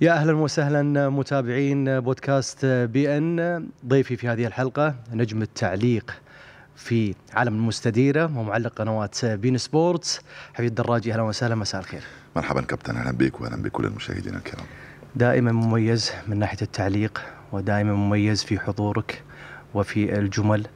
[0.00, 3.68] يا أهلا وسهلا متابعين بودكاست بي إن.
[3.86, 6.14] ضيفي في هذه الحلقة نجم التعليق
[6.76, 10.20] في عالم المستديره ومعلق قنوات بي إن سبورتس.
[10.54, 12.02] حفيظ الدراجي أهلا وسهلا مساء الخير.
[12.36, 14.66] مرحبا كابتن أهلا بك واهلا بكل المشاهدين الكرام.
[15.16, 17.22] دائما مميز من ناحية التعليق
[17.52, 19.22] ودائما مميز في حضورك
[19.74, 20.66] وفي الجمل.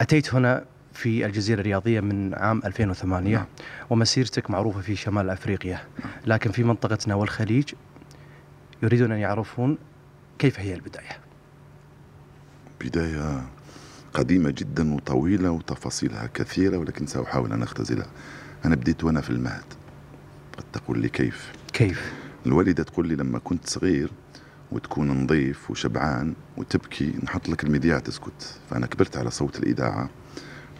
[0.00, 0.64] أتيت هنا
[0.98, 3.46] في الجزيرة الرياضية من عام 2008 نعم.
[3.90, 5.80] ومسيرتك معروفة في شمال أفريقيا.
[6.26, 7.72] لكن في منطقتنا والخليج
[8.82, 9.78] يريدون أن يعرفون
[10.38, 11.18] كيف هي البداية.
[12.80, 13.46] بداية
[14.14, 18.06] قديمة جدا وطويلة وتفاصيلها كثيرة ولكن سأحاول أن أختزلها.
[18.64, 19.64] أنا بديت وأنا في المهد.
[20.58, 22.12] قد تقول لي كيف؟ كيف؟
[22.46, 24.10] الوالدة تقول لي لما كنت صغير
[24.72, 28.60] وتكون نظيف وشبعان وتبكي نحط لك المذياع تسكت.
[28.70, 30.10] فأنا كبرت على صوت الإذاعة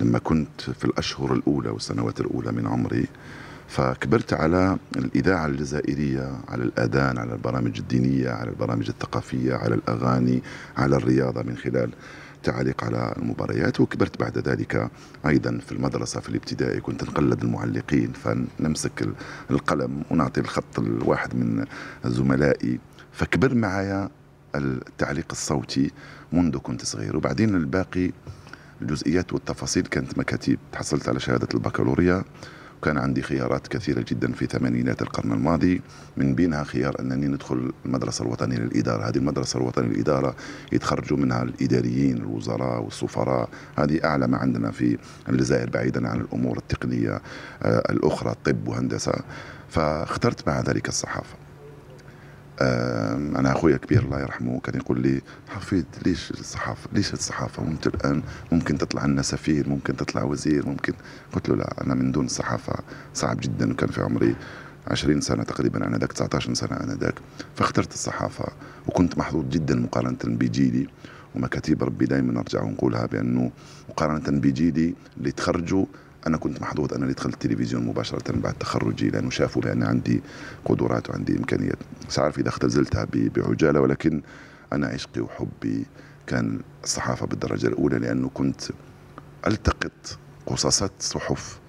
[0.01, 3.07] لما كنت في الأشهر الأولى والسنوات الأولى من عمري
[3.69, 10.43] فكبرت على الإذاعة الجزائرية على الأذان على البرامج الدينية على البرامج الثقافية على الأغاني
[10.77, 11.91] على الرياضة من خلال
[12.43, 14.91] تعليق على المباريات وكبرت بعد ذلك
[15.27, 16.81] أيضا في المدرسة في الابتدائي.
[16.81, 19.09] كنت نقلد المعلقين فنمسك
[19.51, 21.65] القلم ونعطي الخط لواحد من
[22.05, 22.79] زملائي.
[23.13, 24.09] فكبر معايا
[24.55, 25.91] التعليق الصوتي
[26.33, 27.17] منذ كنت صغير.
[27.17, 28.13] وبعدين الباقي
[28.83, 30.59] الجزئيات والتفاصيل كانت مكاتيب.
[30.73, 32.25] تحصلت على شهادة البكالوريا.
[32.79, 35.83] وكان عندي خيارات كثيرة جدا في ثمانينات القرن الماضي.
[36.17, 39.09] من بينها خيار أنني ندخل المدرسة الوطنية للإدارة.
[39.09, 40.37] هذه المدرسة الوطنية للإدارة
[40.73, 43.49] يتخرجوا منها الإداريين الوزراء والسفراء.
[43.79, 47.21] هذه أعلى ما عندنا في الجزائر بعيدا عن الأمور التقنية
[47.63, 49.13] آه، الأخرى طب وهندسة.
[49.69, 51.48] فاخترت مع ذلك الصحافة.
[52.61, 58.23] أنا أخويا كبير الله يرحمه كان يقول لي حفيد ليش الصحافة؟ ليش الصحافة؟ وانت الان
[58.53, 60.93] ممكن تطلع لنا سفير ممكن تطلع وزير ممكن
[61.33, 62.75] قلت له لا أنا من دون الصحافه
[63.15, 64.35] صعب جدا وكان في عمري
[64.89, 67.15] 20 سنة تقريبا أنا ذاك 19 سنة أنا ذاك
[67.57, 68.45] فاخترت الصحافة
[68.87, 70.87] وكنت محظوظ جدا مقارنة بجيلي
[71.35, 73.51] ومكاتيب ربي دائما نرجع ونقولها بأنه
[73.89, 75.87] مقارنة بجيلي اللي تخرجوا
[76.29, 80.23] أنا كنت محظوظ اللي دخلت التلفزيون مباشرة بعد تخرجي لأنه شافوا بان عندي
[80.65, 81.79] قدرات وعندي إمكانيات.
[82.19, 84.23] عارف إذا اختزلتها بعجالة ولكن
[84.73, 85.87] أنا عشقي وحبي
[86.27, 88.61] كان الصحافة بالدرجة الأولى لأنه كنت
[89.47, 91.61] ألتقط قصصات صحف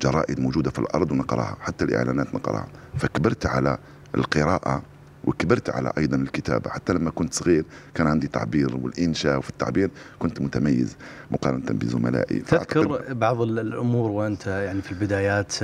[0.00, 2.68] جرائد موجودة في الأرض ونقراها حتى الإعلانات نقراها
[2.98, 3.78] فكبرت على
[4.14, 4.82] القراءة
[5.26, 6.70] وكبرت على أيضا الكتابة.
[6.70, 7.64] حتى لما كنت صغير
[7.94, 10.96] كان عندي تعبير والإنشاء وفي التعبير كنت متميز
[11.30, 12.38] مقارنة بزملائي.
[12.40, 15.54] تذكر بعض الأمور وأنت يعني في البدايات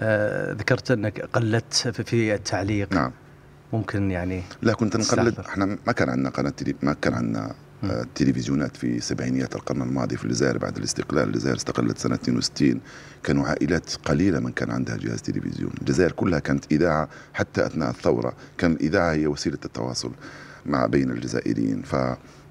[0.00, 2.92] آه ذكرت أنك قلدت في التعليق.
[2.92, 3.12] نعم.
[3.72, 5.38] ممكن يعني لا كنت نقلد.
[5.38, 7.54] إحنا ما كان عندنا قناة ما كان عندنا
[7.84, 11.28] التلفزيونات في سبعينيات القرن الماضي في الجزائر بعد الاستقلال.
[11.28, 12.80] الجزائر استقلت سنة 62
[13.22, 15.72] كانوا عائلات قليلة من كان عندها جهاز تلفزيون.
[15.80, 18.32] الجزائر كلها كانت إذاعة حتى أثناء الثورة.
[18.58, 20.10] كان الإذاعة هي وسيلة التواصل
[20.66, 21.82] مع بين الجزائريين.
[21.82, 21.96] ف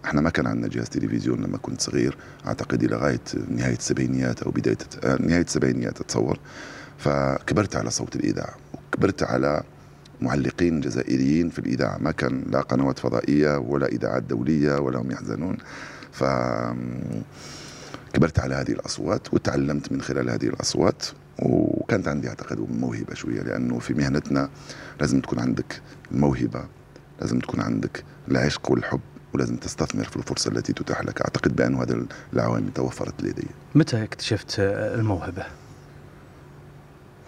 [0.06, 2.18] إحنا ما كان عندنا جهاز تلفزيون لما كنت صغير.
[2.48, 4.78] أعتقد إلى غاية نهاية السبعينيات أو بداية
[5.20, 6.40] نهاية السبعينيات أتصور.
[6.98, 8.56] فكبرت على صوت الإذاعة.
[8.74, 9.64] وكبرت على
[10.22, 15.58] معلقين جزائريين في الإذاعة ما كان لا قنوات فضائية ولا إذاعات دولية ولا هم يحزنون.
[16.12, 16.24] ف
[18.14, 21.06] كبرت على هذه الأصوات وتعلمت من خلال هذه الأصوات
[21.40, 24.50] وكانت عندي أعتقد موهبة شوية لأنه في مهنتنا
[25.00, 25.82] لازم تكون عندك
[26.12, 26.66] الموهبة
[27.22, 29.00] لازم تكون عندك العشق والحب
[29.34, 31.22] ولازم تستثمر في الفرصة التي تتاح لك.
[31.22, 33.48] أعتقد بأن هذه العوامل توفرت لدي.
[33.76, 35.46] متى اكتشفت الموهبة؟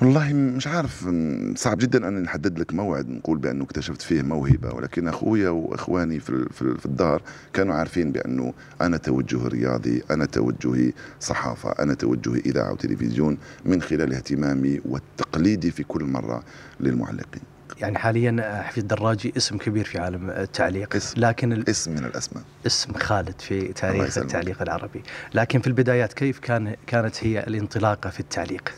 [0.01, 1.09] والله مش عارف
[1.55, 4.73] صعب جدا أن نحدد لك موعد نقول بأنه اكتشفت فيه موهبة.
[4.75, 7.21] ولكن أخويا وإخواني في في الدار
[7.53, 14.13] كانوا عارفين بأنه أنا توجهي رياضي أنا توجهي صحافة أنا توجهي إذاعة وتلفزيون من خلال
[14.13, 16.43] اهتمامي والتقليدي في كل مرة
[16.79, 17.43] للمعلقين.
[17.77, 21.69] يعني حاليا حفيظ الدراجي اسم كبير في عالم التعليق اسم لكن ال...
[21.69, 22.43] اسم من الأسماء.
[22.67, 25.03] اسم خالد في تاريخ التعليق العربي.
[25.33, 28.73] لكن في البدايات كيف كان كانت هي الانطلاقة في التعليق؟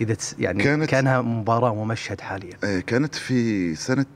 [0.00, 2.56] إذا يعني كانت كانها مباراة ومشهد حاليا.
[2.64, 4.06] آه، كانت في سنة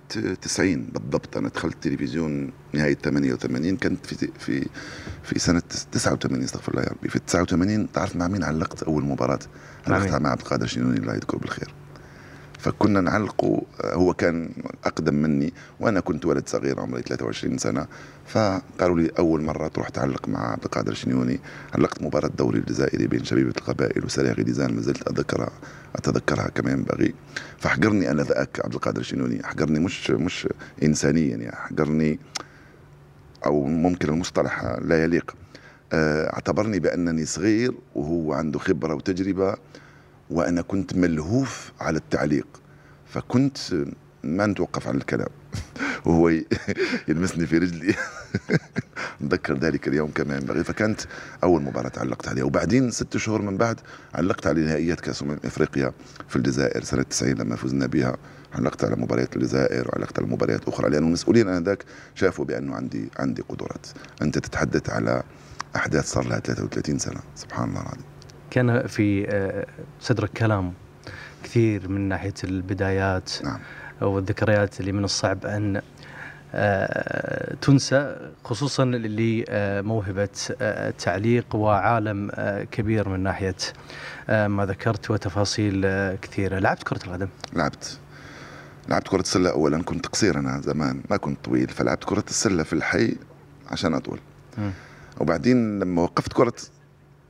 [0.42, 1.36] 90 بالضبط.
[1.36, 4.66] أنا دخلت التلفزيون نهاية 88 كانت في في
[5.22, 5.62] في سنة
[5.92, 7.08] 89 استغفر الله يا ربي.
[7.08, 9.38] في 89 تعرف مع مين علقت أول مباراة؟
[9.86, 11.74] علقتها مع عبد القادر شنوني الله يذكره بالخير.
[12.62, 14.50] فكنا نعلقه هو كان
[14.84, 17.86] أقدم مني وأنا كنت ولد صغير عمري 23 سنة.
[18.26, 21.40] فقالوا لي أول مرة تروح تعلق مع عبد القادر الشنيوني
[21.74, 25.50] علقت مباراة الدوري الجزائري بين شبيبة القبائل وسريع غديزان ما زلت اتذكرها
[25.96, 27.14] أتذكرها كما ينبغي
[27.58, 30.48] فحقرني أنا ذاك عبد القادر الشنيوني حقرني مش مش
[30.82, 32.18] انسانيا يعني حقرني
[33.46, 35.34] أو ممكن المصطلح لا يليق.
[35.92, 39.54] آه، اعتبرني بأنني صغير وهو عنده خبرة وتجربة
[40.32, 42.46] وأنا كنت ملهوف على التعليق
[43.06, 43.56] فكنت
[44.24, 45.28] ما نتوقف عن الكلام.
[46.06, 46.28] وهو
[47.08, 47.94] يلمسني في رجلي.
[49.22, 50.64] نتذكر ذلك اليوم كما ينبغي.
[50.64, 51.00] فكانت
[51.44, 52.44] أول مباراة علقت عليها.
[52.44, 53.80] وبعدين ست شهور من بعد
[54.14, 55.92] علقت على نهائيات كأس أمم إفريقيا
[56.28, 58.16] في الجزائر سنة 90 لما فزنا بها.
[58.52, 60.90] علقت على مباريات الجزائر وعلقت على مباريات أخرى.
[60.90, 63.86] لأن المسؤولين آنذاك شافوا بانه عندي عندي قدرات.
[64.22, 65.22] أنت تتحدث على
[65.76, 67.20] أحداث صار لها 33 سنة.
[67.34, 68.11] سبحان الله العظيم.
[68.52, 69.66] كان في آه،
[70.00, 70.72] صدرك كلام
[71.44, 73.58] كثير من ناحية البدايات نعم.
[74.00, 75.82] والذكريات اللي من الصعب أن
[76.54, 80.28] آه، تنسى خصوصا لموهبه
[80.60, 82.30] آه، التعليق وعالم
[82.70, 83.56] كبير من ناحية
[84.28, 86.58] ما ذكرت وتفاصيل كثيرة.
[86.58, 87.98] لعبت كرة القدم؟ لعبت.
[88.88, 89.82] لعبت كرة السلة أولا.
[89.82, 91.02] كنت قصير أنا زمان.
[91.10, 91.68] ما كنت طويل.
[91.68, 93.16] فلعبت كرة السلة في الحي
[93.70, 94.18] عشان أطول.
[94.58, 94.70] م.
[95.20, 96.54] وبعدين لما وقفت كرة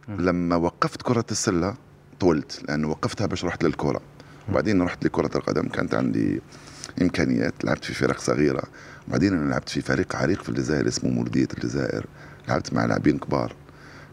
[0.09, 1.75] لما وقفت كرة السلة
[2.21, 4.01] طولت لأنه وقفتها باش رحت للكرة.
[4.49, 6.41] وبعدين رحت لكرة القدم كانت عندي
[7.03, 7.65] إمكانيات.
[7.65, 8.63] لعبت في فرق صغيرة.
[9.09, 12.07] وبعدين أنا لعبت في فريق عريق في الجزائر اسمه مولودية الجزائر.
[12.49, 13.55] لعبت مع لاعبين كبار.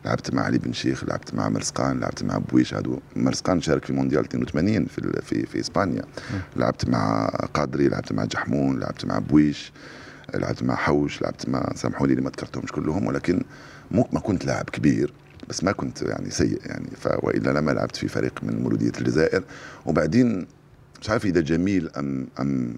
[0.06, 3.94] لعبت مع علي بن شيخ لعبت مع مرسقان لعبت مع بويش هادو مرسقان شارك في
[3.94, 6.03] مونديال 82 في في في إسبانيا.
[6.56, 9.71] لعبت مع قادري لعبت مع جحمون لعبت مع بويش
[10.35, 13.44] لعبت مع حوش لعبت مع سامحوا لي ما ذكرتهمش كلهم ولكن
[13.92, 15.13] مو ما كنت لاعب كبير.
[15.49, 16.89] بس ما كنت يعني سيء يعني.
[16.95, 19.43] فوالا لما لعبت في فريق من مولودية الجزائر.
[19.85, 20.47] وبعدين
[21.01, 22.75] مش عارف إذا جميل أم أم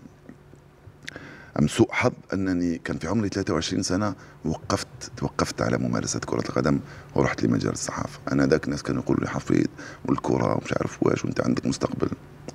[1.59, 4.15] أم سوء حظ أنني كان في عمري 23 سنة
[4.45, 4.88] وقفت
[5.18, 6.79] توقفت على ممارسة كرة القدم
[7.15, 8.19] ورحت لمجال الصحافة.
[8.31, 9.65] أنا ذاك الناس كانوا يقولوا لي حفيظ
[10.06, 12.09] والكرة ومش عارف واش وأنت عندك مستقبل.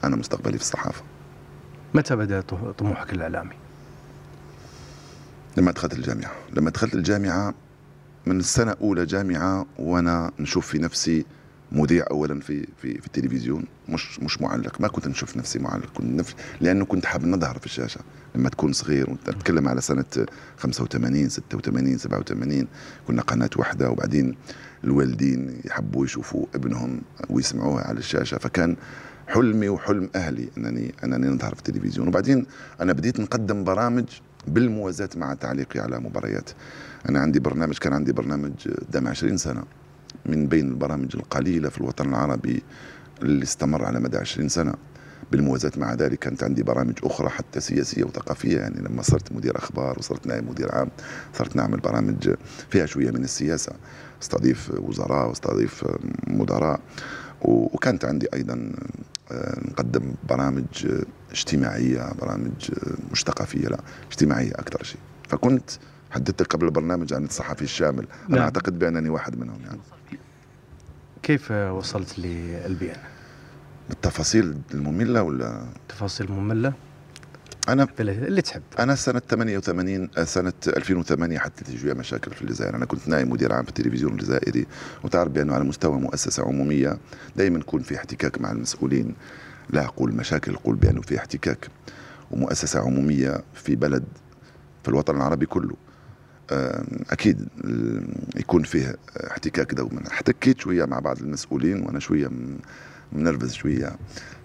[0.05, 1.03] أنا مستقبلي في الصحافة.
[1.95, 2.41] متى بدأ
[2.79, 3.55] طموحك الإعلامي؟
[5.57, 6.33] لما دخلت الجامعة.
[6.53, 7.55] لما دخلت الجامعة
[8.27, 11.25] من السنة أولى جامعة وأنا نشوف في نفسي
[11.73, 14.81] مذيع اولا في في في التلفزيون مش مش معلق.
[14.81, 15.93] ما كنت نشوف نفسي معلق.
[15.95, 16.35] كنت نف...
[16.61, 18.01] لأنه كنت حاب نظهر في الشاشة.
[18.35, 20.05] لما تكون صغير ونتكلم على سنة
[20.59, 22.67] 85 86 87
[23.07, 24.37] كنا قناة واحدة وبعدين
[24.85, 28.39] الوالدين يحبوا يشوفوا ابنهم ويسمعوها على الشاشة.
[28.39, 28.77] فكان
[29.29, 32.09] حلمي وحلم أهلي أنني أنني نظهر في التلفزيون.
[32.09, 32.47] وبعدين
[32.81, 34.05] أنا بديت نقدم برامج
[34.47, 36.51] بالموازاة مع تعليقي على مباريات.
[37.09, 39.63] أنا عندي برنامج كان عندي برنامج قدام 20 سنة
[40.27, 42.63] من بين البرامج القليلة في الوطن العربي
[43.23, 44.75] اللي استمر على مدى 20 سنة.
[45.33, 49.99] بالموازاة مع ذلك كانت عندي برامج أخرى حتى سياسية وثقافية يعني لما صرت مدير أخبار
[49.99, 50.89] وصرت نائب مدير عام
[51.35, 52.35] صرت نعمل برامج
[52.71, 53.73] فيها شوية من السياسة.
[54.23, 55.85] أستضيف وزراء واستضيف
[56.27, 56.81] مدراء.
[57.43, 58.73] وكانت عندي أيضا
[59.33, 60.87] آه، نقدم برامج
[61.31, 62.71] اجتماعية برامج
[63.13, 63.79] مش ثقافية لا
[64.11, 65.71] اجتماعية أكثر شيء فكنت
[66.11, 68.35] حددت قبل البرنامج عن الصحفي الشامل نعم.
[68.35, 69.81] أنا أعتقد بأنني واحد منهم يعني
[71.23, 72.97] كيف وصلت للبي ان؟
[73.89, 76.73] بالتفاصيل المملة ولا تفاصيل مملة؟
[77.69, 78.63] أنا اللي تحب.
[78.79, 82.77] أنا سنة 88 آه، سنة 2008 حتى تجي مشاكل في الجزائر.
[82.77, 84.67] أنا كنت نائب مدير عام في التلفزيون الجزائري.
[85.05, 86.99] وتعرف بأنه على مستوى مؤسسة عمومية
[87.37, 89.15] دائما يكون في احتكاك مع المسؤولين.
[89.71, 91.69] لا أقول مشاكل أقول بأنه في احتكاك.
[92.31, 94.05] ومؤسسة عمومية في بلد
[94.83, 95.77] في الوطن العربي كله.
[97.11, 97.49] أكيد
[98.37, 98.97] يكون فيه
[99.31, 100.03] احتكاك دوما.
[100.13, 102.31] أحتكيت شوية مع بعض المسؤولين وأنا شوية
[103.13, 103.97] منرفز شوية.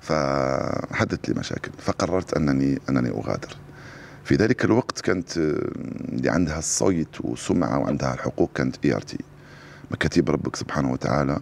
[0.01, 3.55] فحدثت لي مشاكل فقررت أنني أنني أغادر.
[4.23, 9.17] في ذلك الوقت كانت اللي عندها الصيت وسمعة وعندها الحقوق كانت إي آر تي.
[9.91, 11.39] مكاتيب ربك سبحانه وتعالى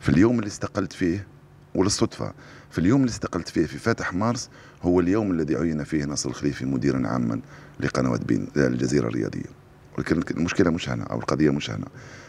[0.00, 1.26] في اليوم اللي استقلت فيه
[1.74, 2.32] وللصدفه
[2.70, 4.50] في اليوم اللي استقلت فيه في فاتح مارس
[4.82, 7.40] هو اليوم الذي عين فيه ناصر الخليفي مديرا عاما
[7.80, 9.61] لقنوات بي إن الجزيره الرياضية.
[9.98, 11.86] ولكن المشكلة مش هنا أو القضية مش هنا.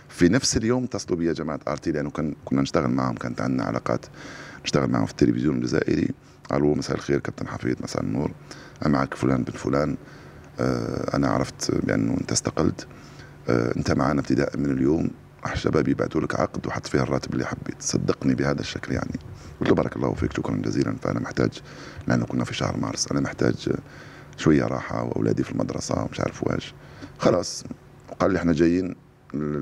[0.09, 4.05] في نفس اليوم اتصلوا بي جماعة ارتي لأنه كان كنا نشتغل معهم كانت عندنا علاقات.
[4.63, 6.09] نشتغل معهم في التلفزيون الجزائري.
[6.51, 8.31] قالوا مساء الخير كابتن حفيظ مساء النور.
[8.85, 9.97] معك فلان بن فلان.
[10.59, 12.87] آه أنا عرفت بأنه أنت استقلت.
[13.49, 15.11] آه أنت معنا ابتداء من اليوم.
[15.43, 17.81] راح شباب يبعثوا لك عقد وحط فيها الراتب اللي حبيت.
[17.81, 19.19] صدقني بهذا الشكل يعني.
[19.59, 20.95] قلت له بارك الله فيك شكرا جزيلا.
[21.01, 21.61] فأنا محتاج
[22.07, 23.69] لأنه كنا في شهر مارس أنا محتاج
[24.37, 26.73] شوية راحة وأولادي في المدرسة ومش عارف واش
[27.23, 27.63] خلاص
[28.09, 28.95] وقال لي إحنا جايين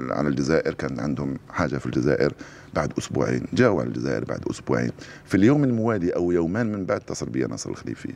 [0.09, 2.33] على الجزائر كان عندهم حاجة في الجزائر
[2.73, 4.91] بعد أسبوعين جاوا على الجزائر بعد أسبوعين.
[5.25, 8.15] في اليوم الموالي أو يومان من بعد اتصل بي ناصر الخليفي.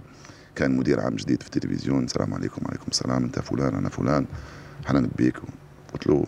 [0.55, 4.25] كان مدير عام جديد في التلفزيون السلام عليكم وعليكم السلام أنت فلان أنا فلان
[4.85, 5.37] حنان بيك.
[5.93, 6.25] قلت له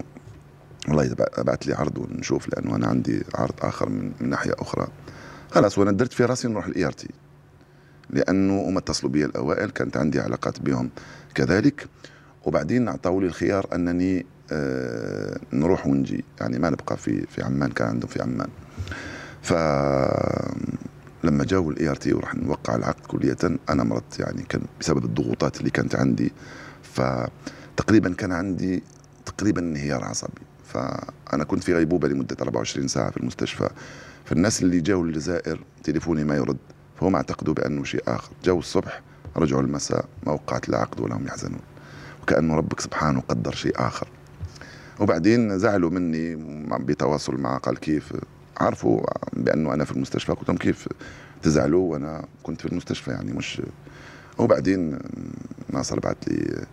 [0.87, 4.87] والله ابعث لي عرض ونشوف لأنه أنا عندي عرض آخر من, من ناحية أخرى.
[5.51, 7.09] خلاص وأنا درت في رأسي نروح الاي ار تي
[8.09, 10.89] لأنه هم اتصلوا بي الأوائل كانت عندي علاقات بهم.
[11.35, 11.87] كذلك
[12.45, 16.25] وبعدين أعطوا لي الخيار أنني آه نروح ونجي.
[16.41, 18.49] يعني ما نبقى في في عمان كان عندهم في عمان.
[19.41, 19.53] ف
[21.23, 23.37] لما جاوا الاي ار تي وراح نوقع العقد كلية
[23.69, 26.31] أنا مرضت يعني كان بسبب الضغوطات اللي كانت عندي.
[26.83, 28.83] فتقريبا كان عندي
[29.25, 30.41] تقريبا انهيار عصبي.
[30.65, 33.69] فانا كنت في غيبوبة لمدة 24 ساعة في المستشفى.
[34.25, 36.57] فالناس اللي جاوا الجزائر تليفوني ما يرد.
[36.99, 38.31] فهم اعتقدوا بأنه شيء آخر.
[38.43, 39.01] جاوا الصبح
[39.37, 41.59] رجعوا المساء ما وقعت العقد ولا هم يحزنون.
[42.27, 44.07] وكانه ربك سبحانه قدر شيء آخر.
[44.99, 46.35] وبعدين زعلوا مني
[46.79, 48.13] بتواصل مع قال كيف؟
[48.57, 49.01] عرفوا
[49.33, 50.31] بأنه أنا في المستشفى.
[50.31, 50.87] قلت لهم كيف
[51.41, 53.61] تزعلوا؟ وأنا كنت في المستشفى يعني مش
[54.37, 54.99] وبعدين
[55.69, 56.65] ناصر بعث لي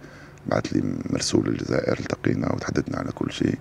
[0.47, 3.59] بعث لي مرسول الجزائر التقينا وتحدثنا على كل شيء.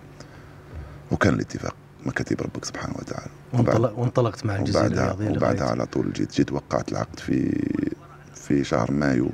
[1.12, 3.32] وكان الاتفاق مكاتب ربك سبحانه وتعالى.
[3.54, 7.66] وانطلق وانطلقت مع الجزيرة الرياضية وبعدها على طول جيت جيت وقعت العقد في
[8.36, 9.30] في شهر مايو.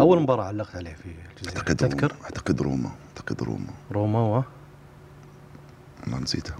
[0.00, 1.58] أول مباراة علقت عليه في الجزيرة.
[1.58, 2.90] أعتقد تذكر؟ أعتقد روما.
[3.08, 3.72] أعتقد روما.
[3.92, 4.44] روما و؟
[6.02, 6.56] والله نسيتها.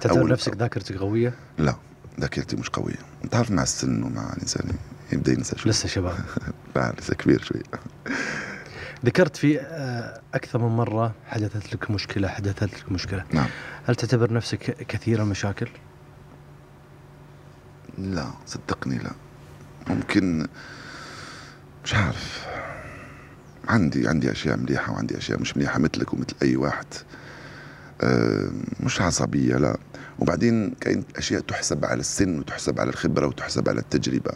[0.00, 1.74] تعتبر نفسك؟ ذاكرتك قوية؟ لا
[2.20, 2.98] ذاكرتي مش قوية.
[3.24, 4.72] أنت عارف مع السن ومع الإنسان
[5.12, 5.70] يبدأ ينسى شوي.
[5.72, 6.14] لسه شباب.
[6.76, 7.62] لا لسه كبير شوي.
[9.04, 13.24] ذكرت في آه، أكثر من مرة حدثت لك مشكلة حدثت لك مشكلة.
[13.32, 13.48] نعم.
[13.86, 15.68] هل تعتبر نفسك كثير المشاكل؟
[17.98, 19.10] لا صدقني لا.
[19.88, 20.46] ممكن
[21.84, 22.49] مش عارف.
[23.68, 26.86] عندي عندي أشياء مليحة وعندي أشياء مش مليحة مثلك ومثل أي واحد.
[28.00, 28.50] أه
[28.80, 29.76] مش عصبية لا.
[30.18, 34.32] وبعدين كاين أشياء تحسب على السن وتحسب على الخبرة وتحسب على التجربة.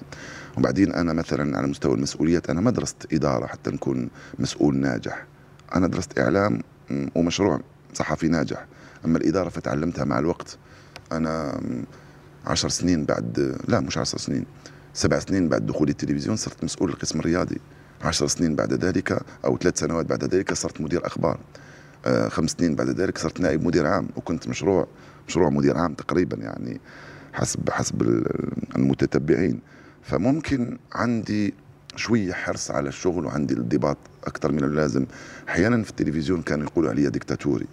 [0.57, 5.27] وبعدين أنا مثلا على مستوى المسؤوليات أنا ما درست إدارة حتى نكون مسؤول ناجح.
[5.75, 6.61] أنا درست إعلام
[7.15, 7.61] ومشروع
[7.95, 8.67] صحفي ناجح.
[9.05, 10.59] أما الإدارة فتعلمتها مع الوقت.
[11.13, 11.61] أنا
[12.47, 14.45] عشر سنين بعد لا مش عشر سنين
[14.95, 17.61] سبع سنين بعد دخولي التلفزيون صرت مسؤول القسم الرياضي.
[18.05, 21.39] عشر سنين بعد ذلك أو ثلاث سنوات بعد ذلك صرت مدير أخبار.
[22.07, 24.87] آه خمس سنين بعد ذلك صرت نائب مدير عام وكنت مشروع
[25.29, 26.81] مشروع مدير عام تقريبا يعني
[27.33, 28.03] حسب حسب
[28.77, 29.61] المتتبعين.
[30.03, 31.55] فممكن عندي
[31.97, 35.07] شوية حرص على الشغل وعندي الانضباط أكثر من اللازم.
[35.49, 37.67] أحيانا في التلفزيون كانوا يقولوا علي ديكتاتوري.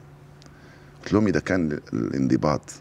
[1.04, 2.72] قلت لهم إذا كان الانضباط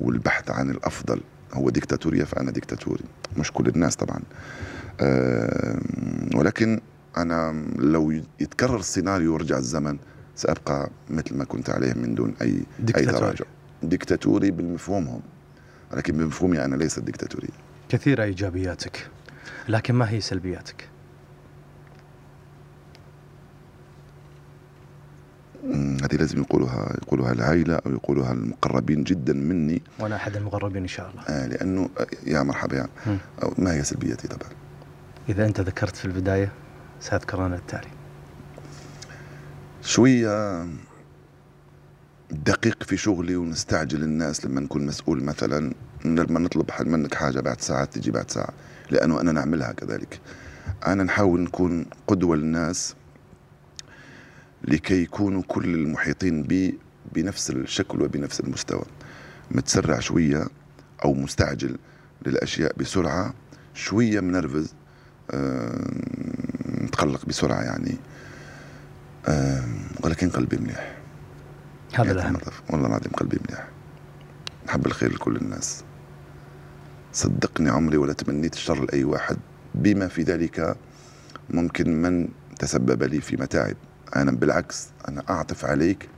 [0.00, 1.20] والبحث عن الأفضل
[1.54, 3.04] هو ديكتاتورية فأنا ديكتاتوري.
[3.36, 4.20] مش كل الناس طبعا.
[6.34, 6.80] ولكن
[7.16, 9.98] أنا لو يتكرر السيناريو ورجع الزمن
[10.36, 12.62] سأبقى مثل ما كنت عليه من دون أي
[12.96, 13.44] أي تراجع
[13.82, 15.20] ديكتاتوري بمفهومهم
[15.92, 17.48] ولكن بمفهومي أنا ليست ديكتاتورية
[17.88, 19.06] كثيرة إيجابياتك
[19.68, 20.88] لكن ما هي سلبياتك؟
[26.02, 29.82] هذه لازم يقولها يقولها العائلة أو يقولها المقربين جدا مني.
[29.98, 31.22] وأنا أحد المقربين إن شاء الله.
[31.22, 31.88] آه لأنه
[32.26, 32.88] يا مرحبا يا
[33.58, 34.50] ما هي سلبياتي طبعا؟
[35.28, 36.52] إذا أنت ذكرت في البداية
[37.00, 37.88] سأذكر أنا التالي.
[39.82, 40.66] شوية
[42.30, 45.74] دقيق في شغلي ونستعجل الناس لما نكون مسؤول مثلا
[46.04, 48.52] لما نطلب منك حاجة بعد ساعة تجي بعد ساعة
[48.90, 50.20] لأنه أنا نعملها كذلك.
[50.86, 52.94] أنا نحاول نكون قدوة للناس
[54.64, 56.78] لكي يكونوا كل المحيطين بي
[57.12, 58.84] بنفس الشكل وبنفس المستوى.
[59.50, 60.46] متسرع شوية
[61.04, 61.78] أو مستعجل
[62.26, 63.34] للأشياء بسرعة
[63.74, 64.74] شوية منرفز
[66.64, 67.96] متقلق بسرعة يعني.
[70.00, 70.96] ولكن قلبي مليح.
[71.94, 72.38] هذا الأهم
[72.70, 73.68] والله العظيم قلبي مليح.
[74.66, 75.84] نحب الخير لكل الناس.
[77.12, 79.36] صدقني عمري ولا تمنيت الشر لأي واحد.
[79.74, 80.76] بما في ذلك
[81.50, 83.76] ممكن من تسبب لي في متاعب.
[84.16, 86.08] أنا بالعكس أنا أعطف عليك.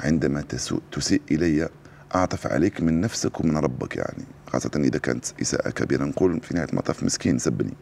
[0.00, 0.44] عندما
[0.92, 1.68] تسيء إلي
[2.14, 4.24] أعطف عليك من نفسك ومن ربك يعني.
[4.46, 6.04] خاصة إذا كانت إساءة كبيرة.
[6.04, 7.74] نقول في نهاية المطاف مسكين سبني.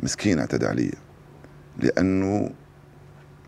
[0.00, 0.92] مسكين اعتدى علي.
[1.78, 2.50] لأنه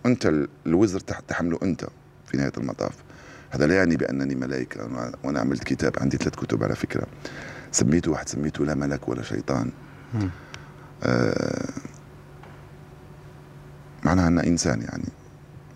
[0.07, 1.87] أنت الوزر تحمله أنت
[2.27, 2.95] في نهاية المطاف.
[3.51, 7.07] هذا لا يعني بأنني ملائكة وأنا عملت كتاب عندي ثلاث كتب على فكرة.
[7.73, 9.71] سميته واحد سميته لا ملك ولا شيطان.
[11.03, 11.69] آه
[14.05, 15.09] معناها أنا إنسان يعني.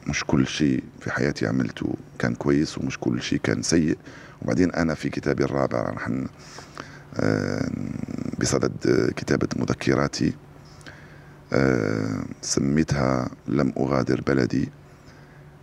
[0.06, 3.98] مش كل شيء في حياتي عملته كان كويس ومش كل شيء كان سيء.
[4.42, 6.10] وبعدين أنا في كتابي الرابع راح
[7.16, 7.70] آه
[8.40, 10.32] بصدد كتابة مذكراتي.
[12.42, 14.68] سميتها لم أغادر بلدي.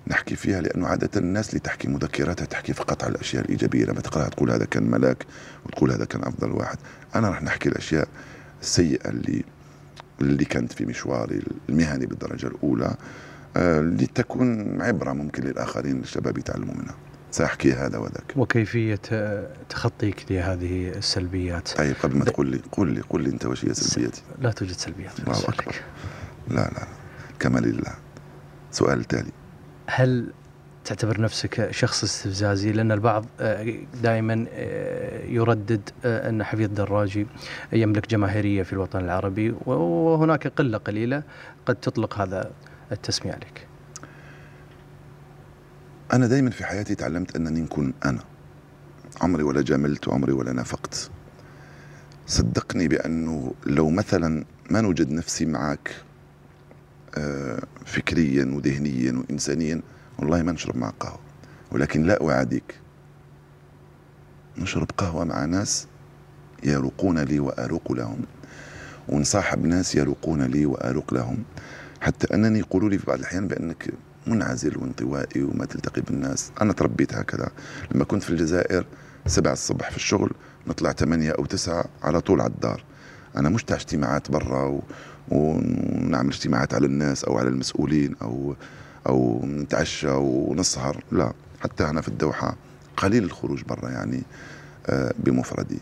[0.08, 3.86] نحكي فيها لأنه عادة الناس اللي تحكي مذكراتها تحكي فقط على الأشياء الإيجابية.
[3.86, 5.26] لما تقرأها تقول هذا كان ملاك
[5.66, 6.78] وتقول هذا كان أفضل واحد.
[7.16, 8.08] أنا راح نحكي الأشياء
[8.62, 9.44] السيئة اللي
[10.22, 12.96] اللي كانت في مشواري المهني بالدرجة الأولى
[13.58, 16.96] آه لتكون عبرة ممكن للآخرين الشباب يتعلموا منها.
[17.32, 18.34] سأحكي هذا وذاك.
[18.36, 19.00] وكيفية
[19.70, 23.74] تخطيك لهذه السلبيات؟ طيب قبل ما تقول لي قول لي قول لي أنت وش هي
[23.74, 25.76] سلبياتي لا توجد سلبيات الله أكبر.
[26.48, 26.88] لا لا
[27.40, 27.94] كما لله
[28.72, 29.32] سؤال تالي.
[29.88, 30.34] هل
[30.86, 33.26] تعتبر نفسك شخص استفزازي؟ لأن البعض
[34.04, 34.46] دائما
[35.28, 37.28] يردد أن حفيظ دراجي
[37.74, 41.24] يملك جماهيرية في الوطن العربي وهناك قلة قليلة
[41.66, 42.52] قد تطلق هذا
[42.92, 43.69] التسمية عليك.
[46.14, 48.20] أنا دائما في حياتي تعلمت أنني نكون أنا.
[49.22, 51.10] عمري ولا جاملت وعمري ولا نافقت.
[52.28, 55.96] صدقني بأنه لو مثلا ما نوجد نفسي معك
[57.86, 59.82] فكريا وذهنيا وانسانيا
[60.20, 61.20] والله ما نشرب مع قهوة
[61.72, 62.80] ولكن لا أعاديك
[64.58, 65.88] نشرب قهوة مع ناس
[66.64, 68.22] يروقون لي وأروق لهم
[69.10, 71.44] ونصاحب ناس يروقون لي وأروق لهم
[72.02, 73.94] حتى أنني يقولوا لي في بعض الأحيان بأنك
[74.28, 76.52] منعزل وانطوائي وما تلتقي بالناس.
[76.62, 77.50] أنا تربيت هكذا.
[77.92, 78.86] لما كنت في الجزائر
[79.26, 80.32] سبعة الصبح في الشغل
[80.68, 82.84] نطلع ثمانية أو تسعة على طول على الدار.
[83.38, 84.82] أنا مش تاع اجتماعات برا و...
[85.30, 88.56] ونعمل اجتماعات على الناس أو على المسؤولين أو
[89.08, 91.04] أو نتعشى ونسهر.
[91.12, 92.56] لا حتى أنا في الدوحة
[92.98, 94.24] قليل الخروج برا يعني
[95.20, 95.80] بمفردي.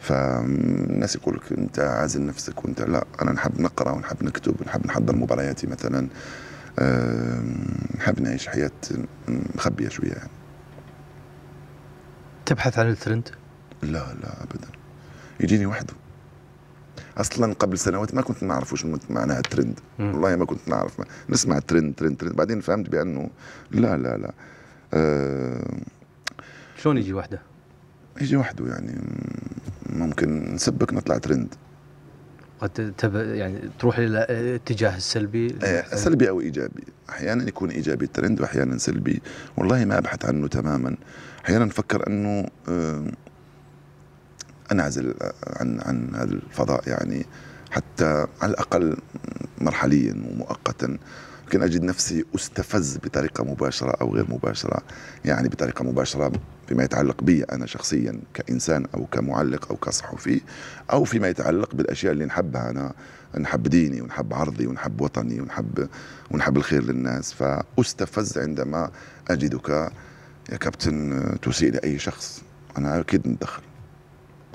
[0.00, 5.16] فالناس يقول لك أنت عازل نفسك وانت لا أنا نحب نقرأ ونحب نكتب ونحب نحضر
[5.16, 6.08] مبارياتي مثلا.
[7.98, 8.70] نحب نعيش حياة
[9.28, 10.30] مخبية شوية يعني.
[12.46, 13.28] تبحث عن الترند؟
[13.82, 14.68] لا لا ابدا.
[15.40, 15.94] يجيني وحده.
[17.16, 21.00] أصلا قبل سنوات ما كنت نعرف وش معناها الترند والله ما كنت نعرف.
[21.00, 21.06] ما.
[21.28, 22.32] نسمع ترند ترند ترند.
[22.36, 23.30] بعدين فهمت بأنه
[23.70, 24.32] لا لا لا.
[24.94, 25.80] أه
[26.76, 27.42] شلون يجي وحده؟
[28.20, 29.00] يجي وحده يعني.
[29.86, 31.54] ممكن نسبك نطلع ترند.
[32.60, 36.84] قد تب يعني تروح إلى الاتجاه السلبي آه سلبي أو إيجابي.
[37.10, 39.22] أحيانا يكون إيجابي الترند واحيانا سلبي.
[39.56, 40.96] والله ما أبحث عنه تماما.
[41.44, 42.46] أحيانا أفكر أنه
[44.72, 45.14] أنعزل
[45.46, 47.26] عن عن هذا الفضاء يعني
[47.70, 48.96] حتى على الأقل
[49.60, 50.98] مرحليا ومؤقتا.
[51.50, 54.82] يمكن أجد نفسي أستفز بطريقة مباشرة أو غير مباشرة.
[55.24, 56.32] يعني بطريقة مباشرة
[56.68, 60.40] فيما يتعلق بي أنا شخصيا كإنسان أو كمعلق أو كصحفي
[60.92, 62.92] أو فيما يتعلق بالأشياء اللي نحبها أنا.
[63.40, 65.88] نحب ديني ونحب عرضي ونحب وطني ونحب
[66.30, 67.32] ونحب الخير للناس.
[67.32, 68.90] فأستفز عندما
[69.30, 69.68] أجدك
[70.52, 72.42] يا كابتن تسيء لأي شخص.
[72.78, 73.62] أنا أكيد ندخل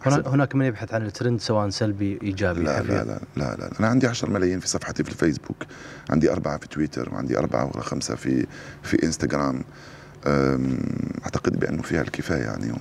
[0.04, 3.72] هناك من يبحث عن الترند سواء سلبي إيجابي لا لا, لا لا لا.
[3.80, 5.64] أنا عندي 10 ملايين في صفحتي في الفيسبوك.
[6.10, 8.48] عندي أربعة في تويتر وعندي أربعة ولا خمسة في
[8.84, 9.64] في إنستغرام.
[11.24, 12.72] أعتقد بأنه فيها الكفاية يعني.
[12.72, 12.76] و...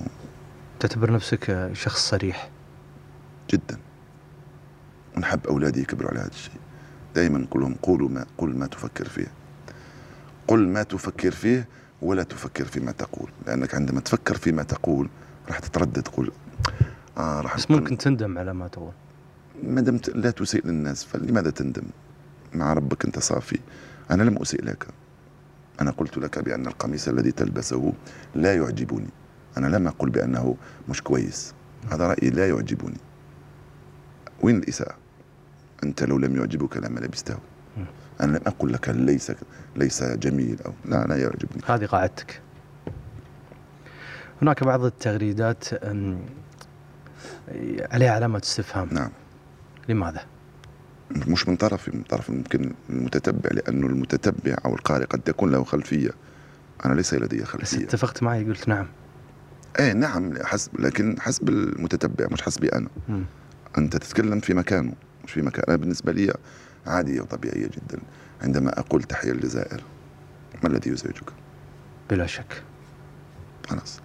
[0.79, 2.49] تعتبر نفسك شخص صريح.
[3.49, 3.77] جدا.
[5.17, 6.59] ونحب أولادي يكبروا على هذا الشيء.
[7.15, 9.27] دائما نقول لهم قولوا ما قل ما تفكر فيه.
[10.47, 11.67] قل ما تفكر فيه
[12.01, 13.29] ولا تفكر فيما تقول.
[13.47, 15.09] لأنك عندما تفكر فيما تقول
[15.47, 16.31] راح تتردد تقول
[17.17, 18.91] آه راح بس ممكن تندم على ما تقول.
[19.63, 21.03] ما دمت لا تسيء للناس.
[21.03, 21.83] فلماذا تندم؟
[22.53, 23.59] مع ربك أنت صافي.
[24.11, 24.87] أنا لم أسيء لك.
[25.81, 27.93] أنا قلت لك بأن القميص الذي تلبسه
[28.35, 29.09] لا يعجبني.
[29.57, 30.55] أنا لم أقل بأنه
[30.89, 31.53] مش كويس.
[31.91, 32.29] هذا رأيي.
[32.29, 32.97] لا يعجبني.
[34.41, 34.95] وين الإساءة؟
[35.83, 37.37] أنت لو لم يعجبك لما لبسته.
[38.21, 38.89] أنا لم أقل لك.
[38.89, 39.31] ليس
[39.75, 41.61] ليس جميل أو لا لا يعجبني.
[41.65, 42.41] هذه قاعدتك.
[44.41, 45.65] هناك بعض التغريدات
[47.91, 48.89] عليها علامة استفهام.
[48.91, 49.09] نعم.
[49.89, 50.25] لماذا؟
[51.11, 56.09] مش من طرفي من طرف ممكن المتتبع لأنه المتتبع أو القارئ قد تكون له خلفية.
[56.85, 57.77] أنا ليس لدي خلفية.
[57.77, 58.87] بس اتفقت معي قلت نعم.
[59.79, 62.89] إيه نعم حسب لكن حسب المتتبع مش حسبي أنا.
[63.09, 63.23] م.
[63.77, 65.63] أنت تتكلم في مكانه مش في مكان.
[65.67, 66.33] أنا بالنسبة لي
[66.87, 67.99] عادية وطبيعية جدا
[68.41, 69.83] عندما أقول تحية الجزائر
[70.63, 71.29] ما الذي يزعجك؟
[72.09, 72.63] بلا شك.
[73.69, 73.99] خلاص.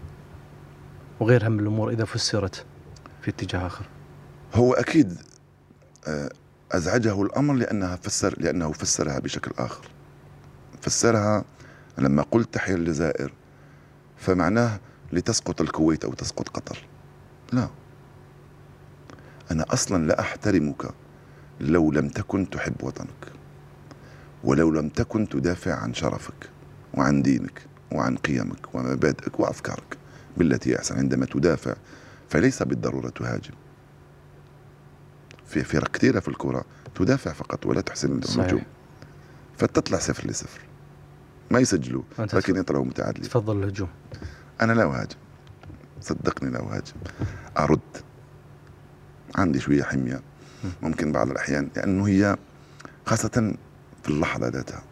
[1.21, 2.65] وغيرها من الأمور إذا فسرت.
[3.23, 3.85] في اتجاه آخر.
[4.55, 5.17] هو أكيد
[6.07, 6.31] آه
[6.73, 9.89] أزعجه الأمر لأنها فسر لأنه فسرها بشكل آخر.
[10.83, 11.45] فسرها
[11.99, 13.33] لما قلت تحيا الجزائر
[14.17, 14.81] فمعناه
[15.13, 16.87] لتسقط الكويت أو تسقط قطر.
[17.53, 17.69] لا.
[19.51, 20.91] أنا أصلا لا أحترمك
[21.61, 23.33] لو لم تكن تحب وطنك
[24.45, 26.51] ولو لم تكن تدافع عن شرفك
[26.95, 29.97] وعن دينك وعن قيمك ومبادئك وأفكارك
[30.37, 31.75] بالتي أحسن عندما تدافع
[32.31, 33.55] فليس بالضرورة تهاجم.
[35.47, 36.65] في فرق كثيرة في الكرة
[36.95, 38.63] تدافع فقط ولا تحسن الهجوم.
[39.59, 40.61] فتطلع صفر لصفر.
[41.51, 43.29] ما يسجلوا لكن يطلعوا متعادلين.
[43.29, 43.89] تفضل الهجوم.
[44.61, 45.17] أنا لا أهاجم.
[46.01, 46.93] صدقني لا أهاجم.
[47.59, 47.81] أرد.
[49.35, 50.21] عندي شوية حمية.
[50.83, 52.37] ممكن بعض الأحيان لأنه هي
[53.07, 53.55] خاصة
[54.03, 54.83] في اللحظة ذاتها.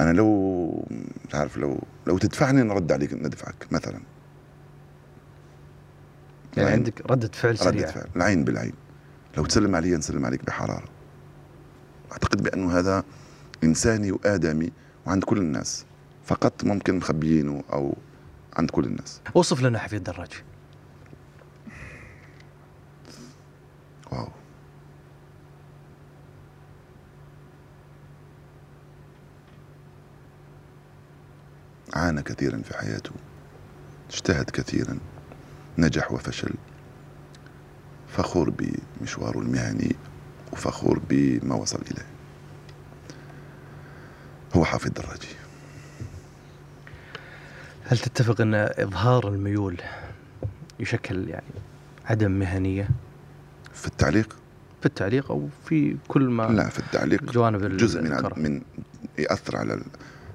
[0.00, 0.68] أنا لو
[1.28, 4.00] مش عارف لو لو تدفعني نرد عليك ندفعك مثلا.
[6.56, 7.82] يعني عندك ردة فعل سريعة.
[7.82, 8.08] ردة فعل.
[8.16, 8.72] العين بالعين.
[9.36, 10.88] لو تسلم علي نسلم عليك بحرارة.
[12.12, 13.04] أعتقد بأنه هذا
[13.64, 14.72] إنساني وآدمي
[15.06, 15.84] وعند كل الناس.
[16.24, 17.96] فقط ممكن مخبيينه أو
[18.56, 19.20] عند كل الناس.
[19.36, 20.42] اوصف لنا حفيد دراجي.
[24.12, 24.28] واو.
[31.94, 33.10] عانى كثيرا في حياته.
[34.10, 34.98] اجتهد كثيرا.
[35.78, 36.54] نجح وفشل.
[38.08, 38.52] فخور
[39.00, 39.96] بمشواره المهني
[40.52, 42.06] وفخور بما وصل إليه.
[44.56, 45.28] هو حافظ دراجي
[47.84, 49.80] هل تتفق أن إظهار الميول
[50.80, 51.44] يشكل يعني
[52.04, 52.88] عدم مهنية؟
[53.72, 54.36] في التعليق؟
[54.80, 58.30] في التعليق أو في كل ما لا في التعليق جوانب جزء من.
[58.36, 58.62] من
[59.18, 59.82] يأثر على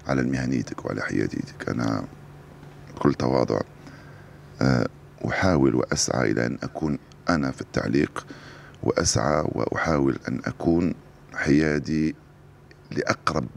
[0.08, 2.06] على مهنيتك وعلى حياديتك أنا
[2.95, 3.60] بكل تواضع
[5.27, 8.27] أحاول وأسعى إلى أن أكون أنا في التعليق
[8.84, 10.93] وأسعى وأحاول أن أكون
[11.34, 12.15] حيادي
[12.91, 13.47] لأقرب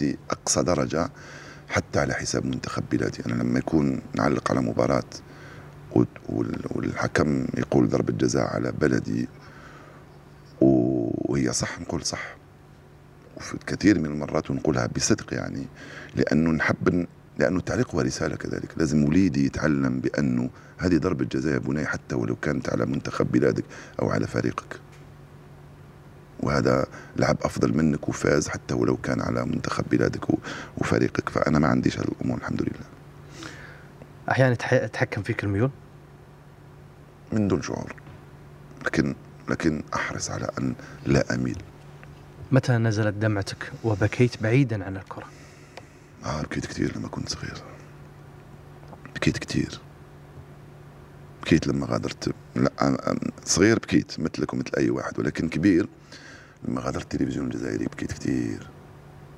[0.00, 1.10] لأقصى درجة
[1.68, 4.60] حتى على حساب منتخب بلادي أنا لما يكون نعلق على
[6.28, 9.28] وال- والحكم يقول ضربة جزاء على بلدي
[10.60, 12.36] وهي صح نقول صح.
[13.36, 15.66] وفي كثير من المرات ونقولها بصدق يعني
[16.16, 17.06] لأنه نحب
[17.38, 18.68] لأنه التعليق هو رسالة كذلك.
[18.76, 23.64] لازم وليدي يتعلم بأنه هذه ضربة جزاء يا بني حتى ولو كانت على منتخب بلادك
[24.02, 24.80] أو على فريقك.
[26.40, 30.24] وهذا لعب أفضل منك وفاز حتى ولو كان على منتخب بلادك
[30.78, 31.28] وفريقك.
[31.28, 32.86] فأنا ما عنديش هذه الأمور الحمد لله.
[34.30, 35.70] أحيانا يتحكم فيك الميول
[37.32, 37.94] من دون شعور.
[38.86, 39.14] لكن
[39.48, 40.74] لكن أحرص على أن
[41.06, 41.62] لا أميل.
[42.52, 45.26] متى نزلت دمعتك وبكيت بعيدا عن الكرة؟
[46.26, 47.62] آه بكيت كثير لما كنت صغير.
[49.14, 49.80] بكيت كثير
[51.42, 52.34] بكيت لما غادرت.
[52.56, 52.70] لا
[53.44, 55.88] صغير بكيت مثلك ومثل أي واحد ولكن كبير
[56.68, 58.68] لما غادرت التلفزيون الجزائري بكيت كثير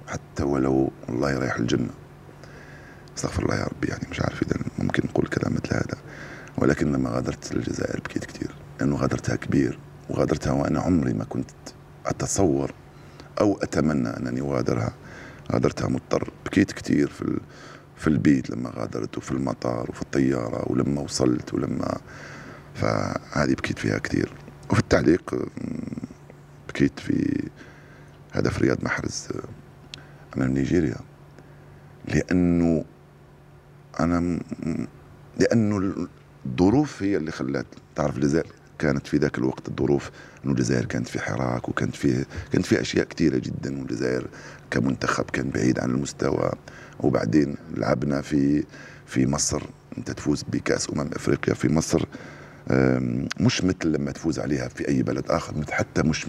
[0.08, 1.90] حتى ولو والله رايح الجنة.
[3.16, 5.98] استغفر الله يا ربي يعني مش عارف إذا ممكن نقول كلام مثل هذا.
[6.58, 9.78] ولكن لما غادرت الجزائر بكيت كثير لأنه غادرتها كبير
[10.10, 11.50] وغادرتها وأنا عمري ما كنت
[12.06, 12.72] أتصور
[13.40, 14.92] أو أتمنى أنني أغادرها.
[15.52, 17.40] غادرتها مضطر بكيت كثير في
[17.96, 21.98] في البيت لما غادرت وفي المطار وفي الطيارة ولما وصلت ولما
[22.74, 24.32] فهذه بكيت فيها كثير
[24.70, 25.34] وفي التعليق
[26.68, 27.48] بكيت في
[28.32, 30.96] هدف رياض محرز آه، أمام نيجيريا.
[32.08, 32.84] لأنه
[34.00, 34.40] أنا
[35.38, 36.08] لأنه
[36.46, 40.10] الظروف هي اللي خلت تعرف الجزائر كانت في ذاك الوقت الظروف
[40.44, 44.28] إنه الجزائر كانت في حراك وكانت فيه كانت في أشياء كثيره جدا والجزائر
[44.70, 46.50] كمنتخب كان بعيد عن المستوى.
[47.00, 48.64] وبعدين لعبنا في
[49.06, 49.62] في مصر.
[49.98, 52.04] انت تفوز بكأس أمم إفريقيا في مصر
[53.40, 55.54] مش مثل لما تفوز عليها في أي بلد آخر.
[55.70, 56.26] حتى مش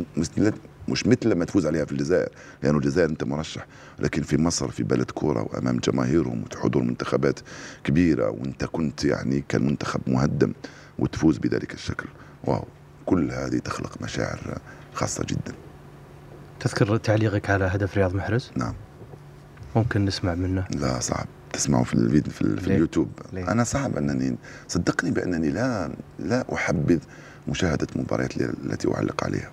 [0.87, 2.29] مش مثل لما تفوز عليها في الجزائر.
[2.63, 3.65] لأنه الجزائر أنت مرشح.
[3.99, 7.39] لكن في مصر في بلد كورة وأمام جماهيرهم وحضور منتخبات
[7.83, 10.53] كبيرة وأنت كنت يعني كان منتخب مهدم
[10.99, 12.05] وتفوز بذلك الشكل.
[12.43, 12.65] واو.
[13.05, 14.57] كل هذه تخلق مشاعر
[14.93, 15.53] خاصة جدا.
[16.59, 18.73] تذكر تعليقك على هدف رياض محرز؟ نعم.
[19.75, 20.67] ممكن نسمع منه.
[20.75, 21.27] لا صعب.
[21.53, 23.09] تسمعوا في الفيديو في, في؟ اليوتيوب.
[23.33, 26.99] ليه؟ أنا صعب أنني صدقني بأنني لا لا أحبذ
[27.47, 29.51] مشاهدة مباريات التي أعلق عليها.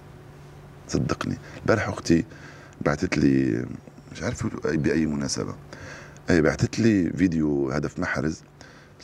[0.88, 1.38] صدقني.
[1.62, 2.24] البارح أختي
[2.80, 3.64] بعثت لي
[4.12, 5.54] مش عارف بأي مناسبة.
[6.30, 8.42] اي بعثت لي فيديو هدف محرز.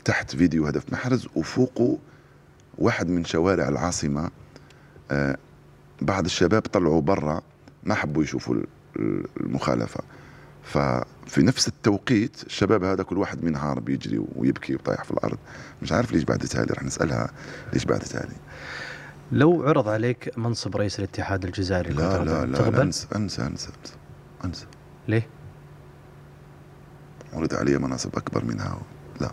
[0.05, 1.99] تحت فيديو هدف محرز وفوقه
[2.79, 4.31] واحد من شوارع العاصمة
[5.11, 5.37] آه،
[6.03, 7.43] بعض الشباب طلعوا برا.
[7.83, 8.67] ما حبوا يشوفوا ال-
[8.97, 10.01] ال- المخالفة.
[10.63, 15.39] ففي نفس التوقيت الشباب هذا كل واحد منهار بيجري ويبكي وطايح في الأرض.
[15.83, 17.31] مش عارف ليش بعثتها لي رح نسألها
[17.73, 18.35] ليش بعثتها لي
[19.33, 23.69] لو عرض عليك منصب رئيس الاتحاد الجزائري لا لا لا, تقبل؟ لا أنسى أنسى أنسى
[24.45, 24.67] أنسى.
[25.09, 25.27] ليه؟
[27.33, 28.79] عرض علي مناصب أكبر منها.
[29.21, 29.31] لا.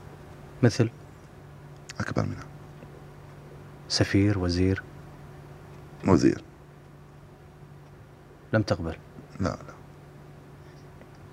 [0.64, 0.90] مثل؟
[2.00, 2.46] أكبر منها.
[3.88, 4.84] سفير وزير؟
[6.08, 6.44] وزير.
[8.54, 8.96] لم تقبل.
[9.40, 9.50] لا.
[9.50, 9.58] لا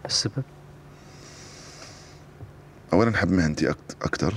[0.04, 0.42] السبب؟
[2.92, 3.70] اولا نحب مهنتي
[4.02, 4.34] أكثر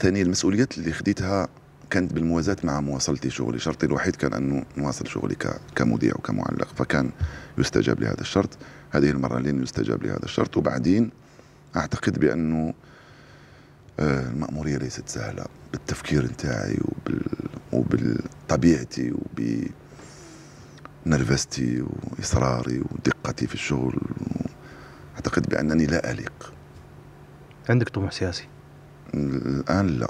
[0.00, 1.48] ثانيا المسؤوليات اللي خديتها
[1.90, 3.58] كانت بالموازاة مع مواصلتي شغلي.
[3.58, 5.36] شرطي الوحيد كان أنه نواصل شغلي
[5.76, 7.10] كمذيع وكمعلق فكان
[7.58, 8.58] يستجاب لهذا الشرط.
[8.90, 10.56] هذه المرة لن يستجاب لهذا الشرط.
[10.56, 11.10] وبعدين
[11.76, 12.74] أعتقد بأنه
[14.00, 17.22] آه، المأمورية ليست سهلة بالتفكير نتاعي وبال...
[17.72, 19.64] وبالطبيعتي وب
[21.06, 21.84] نرفزتي
[22.18, 24.00] وإصراري ودقتي في الشغل.
[25.14, 26.52] أعتقد بأنني لا أليق.
[27.68, 28.48] عندك طموح سياسي؟
[29.14, 30.08] الآن لا.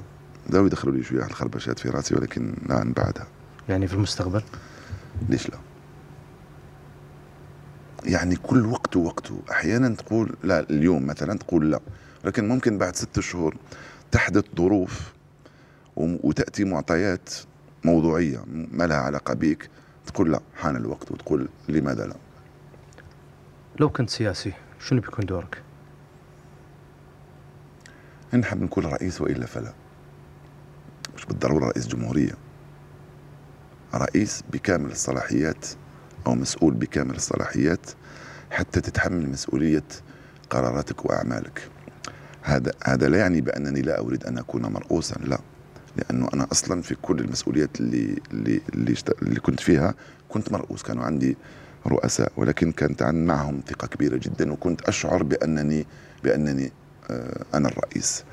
[0.49, 3.27] بدأوا يدخلوا لي شوية الخربشات في رأسي ولكن الآن بعدها.
[3.69, 4.43] يعني في المستقبل؟
[5.29, 5.59] ليش لا؟
[8.05, 11.81] يعني كل وقت ووقته أحيانا تقول لا اليوم مثلا تقول لا.
[12.25, 13.57] لكن ممكن بعد ست شهور
[14.11, 15.13] تحدث ظروف
[15.97, 17.31] وتأتي معطيات
[17.85, 19.71] موضوعية ما لها علاقة بك
[20.07, 22.15] تقول لا حان الوقت وتقول لماذا لا؟
[23.81, 25.63] لو كنت سياسي شنو بيكون دورك؟
[28.35, 29.73] نحب نكون رئيس وإلا فلا.
[31.17, 32.33] مش بالضرورة رئيس جمهورية.
[33.95, 35.67] رئيس بكامل الصلاحيات
[36.27, 37.91] أو مسؤول بكامل الصلاحيات
[38.51, 39.85] حتى تتحمل مسؤولية
[40.51, 41.69] قراراتك وأعمالك.
[42.43, 45.39] هذا هذا لا يعني بأنني لا أريد أن أكون مرؤوسا لا.
[45.97, 49.95] لأنه أنا أصلا في كل المسؤوليات اللي اللي اللي, اللي كنت فيها
[50.29, 51.37] كنت مرؤوس كانوا عندي
[51.87, 55.87] رؤساء ولكن كانت معهم ثقة كبيرة جدا وكنت أشعر بأنني
[56.25, 56.73] بأنني
[57.11, 58.25] آه، أنا الرئيس.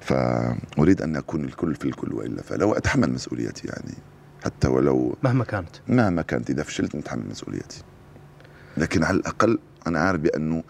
[0.00, 3.94] فأريد أن أكون الكل في الكل وإلا فلو أتحمل مسؤوليتي يعني
[4.44, 5.76] حتى ولو مهما كانت.
[5.88, 7.82] مهما كانت إذا فشلت نتحمل مسؤوليتي.
[8.76, 10.64] لكن على الأقل أنا عارف بأنه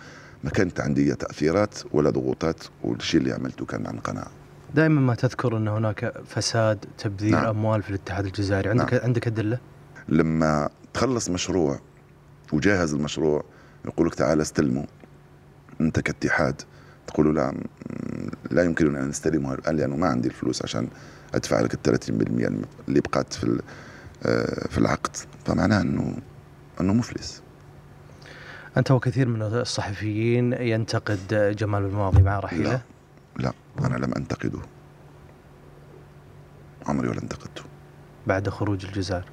[0.45, 4.31] ما كانت عندي تأثيرات ولا ضغوطات والشيء اللي عملته كان عن قناعة.
[4.75, 7.47] دائما ما تذكر إن هناك فساد تبذير نعم.
[7.47, 8.71] أموال في الاتحاد الجزائري.
[8.71, 9.03] عندك نعم.
[9.05, 9.59] عندك أدلة؟
[10.09, 11.81] لما تخلص مشروع
[12.53, 13.45] وجاهز المشروع
[13.85, 14.87] يقول لك تعال استلمه.
[15.81, 16.63] أنت كاتحاد
[17.07, 17.55] تقول لا
[18.51, 20.89] لا يمكننا أن نستلمه الان لأنه ما عندي الفلوس عشان
[21.35, 22.11] أدفع لك ال 30%
[22.89, 23.61] اللي بقات في
[24.71, 25.17] في العقد.
[25.45, 26.17] فمعناه إنه
[26.81, 27.43] إنه مفلس.
[28.77, 32.81] أنت وكثير من الصحفيين ينتقد جمال الماضي مع رحيله.
[33.37, 34.59] لا أنا لم أنتقده.
[36.87, 37.63] عمري ولا انتقدته.
[38.27, 39.25] بعد خروج الجزائر.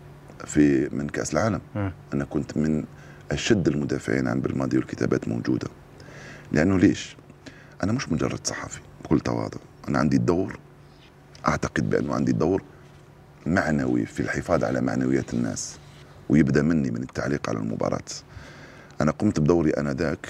[0.46, 1.62] في من كأس العالم.
[1.76, 1.90] م.
[2.14, 2.86] أنا كنت من
[3.32, 5.68] أشد المدافعين عن بالماضي والكتابات موجودة.
[6.52, 7.16] لأنه ليش؟
[7.84, 9.58] أنا مش مجرد صحفي بكل تواضع.
[9.90, 10.60] أنا عندي دور
[11.48, 12.64] أعتقد بانه عندي دور
[13.46, 15.78] معنوي في الحفاظ على معنويات الناس
[16.30, 18.00] ويبدأ مني من التعليق على المباراة.
[19.02, 20.30] أنا قمت بدوري أنذاك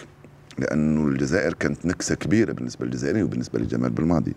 [0.60, 4.36] لأنه الجزائر كانت نكسة كبيرة بالنسبة للجزائريين وبالنسبة لجمال بالماضي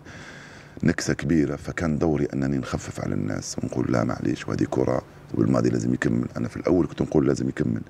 [0.83, 5.01] نكسة كبيرة فكان دوري أنني نخفف على الناس ونقول لا معليش وهذه كرة
[5.33, 6.27] وبالماضي لازم يكمل.
[6.37, 7.81] أنا في الأول كنت نقول لازم يكمل.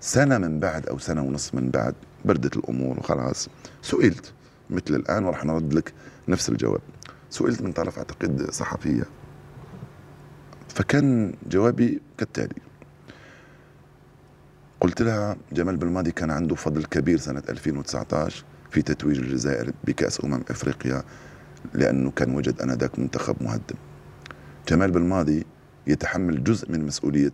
[0.00, 3.48] سنة من بعد أو سنة ونص من بعد بردت الأمور وخلاص.
[3.82, 4.32] سئلت
[4.70, 5.92] مثل الآن وراح نرد لك
[6.28, 6.80] نفس الجواب.
[7.30, 9.04] سئلت من طرف أعتقد صحفية.
[10.68, 12.67] فكان جوابي كالتالي.
[14.80, 20.42] قلت لها جمال بالماضي كان عنده فضل كبير سنة 2019 في تتويج الجزائر بكأس أمم
[20.50, 21.02] أفريقيا
[21.74, 23.76] لأنه كان وجد أنذاك منتخب مهدم.
[24.68, 25.46] جمال بالماضي
[25.86, 27.32] يتحمل جزء من مسؤولية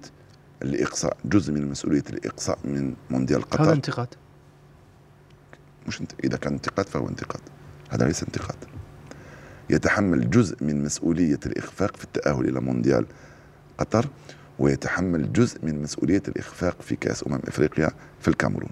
[0.62, 3.64] الإقصاء جزء من مسؤولية الإقصاء من مونديال قطر.
[3.64, 4.08] هذا انتقاد.
[5.86, 6.12] مش انت...
[6.24, 7.40] إذا كان انتقاد فهو انتقاد.
[7.90, 8.56] هذا ليس انتقاد.
[9.70, 13.06] يتحمل جزء من مسؤولية الإخفاق في التأهل إلى مونديال
[13.78, 14.06] قطر.
[14.58, 17.90] ويتحمل جزء من مسؤولية الإخفاق في كأس أمم إفريقيا
[18.20, 18.70] في الكاميرون.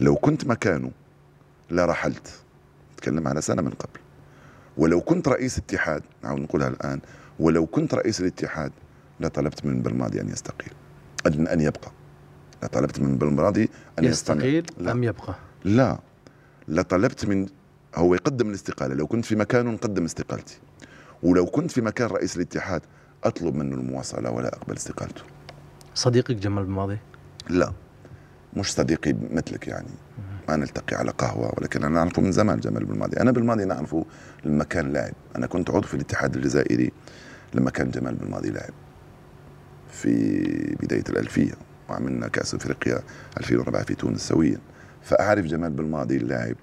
[0.00, 0.90] لو كنت مكانه
[1.70, 2.28] لرحلت
[2.96, 4.00] تكلم على سنة من قبل.
[4.76, 7.00] ولو كنت رئيس اتحاد نعود نقولها الآن
[7.38, 8.72] ولو كنت رئيس الاتحاد
[9.20, 10.72] لطلبت من بالماضي أن يستقيل.
[11.26, 11.92] أن يبقى.
[12.62, 15.98] لطلبت من بالماضي أن يستقيل أم يبقى؟ لا.
[16.68, 17.46] لطلبت من
[17.94, 18.94] هو يقدم الاستقالة.
[18.94, 20.58] لو كنت في مكانه نقدم استقالتي.
[21.22, 22.82] ولو كنت في مكان رئيس الاتحاد
[23.24, 25.22] أطلب منه المواصلة ولا أقبل استقالته.
[25.94, 26.98] صديقك جمال الماضي؟
[27.50, 27.72] لا
[28.56, 29.88] مش صديقي مثلك يعني.
[30.48, 34.04] ما نلتقي على قهوة ولكن أنا أعرفه من زمان جمال بالماضي أنا بالماضي نعرفه
[34.44, 35.12] لما كان لاعب.
[35.36, 36.92] أنا كنت عضو في الاتحاد الجزائري
[37.54, 38.72] لما كان جمال بالماضي لاعب
[39.90, 41.52] في بداية الألفية
[41.88, 43.00] وعملنا كأس أفريقيا
[43.36, 44.58] 2004 في تونس سويا.
[45.02, 46.56] فأعرف جمال بالماضي اللاعب.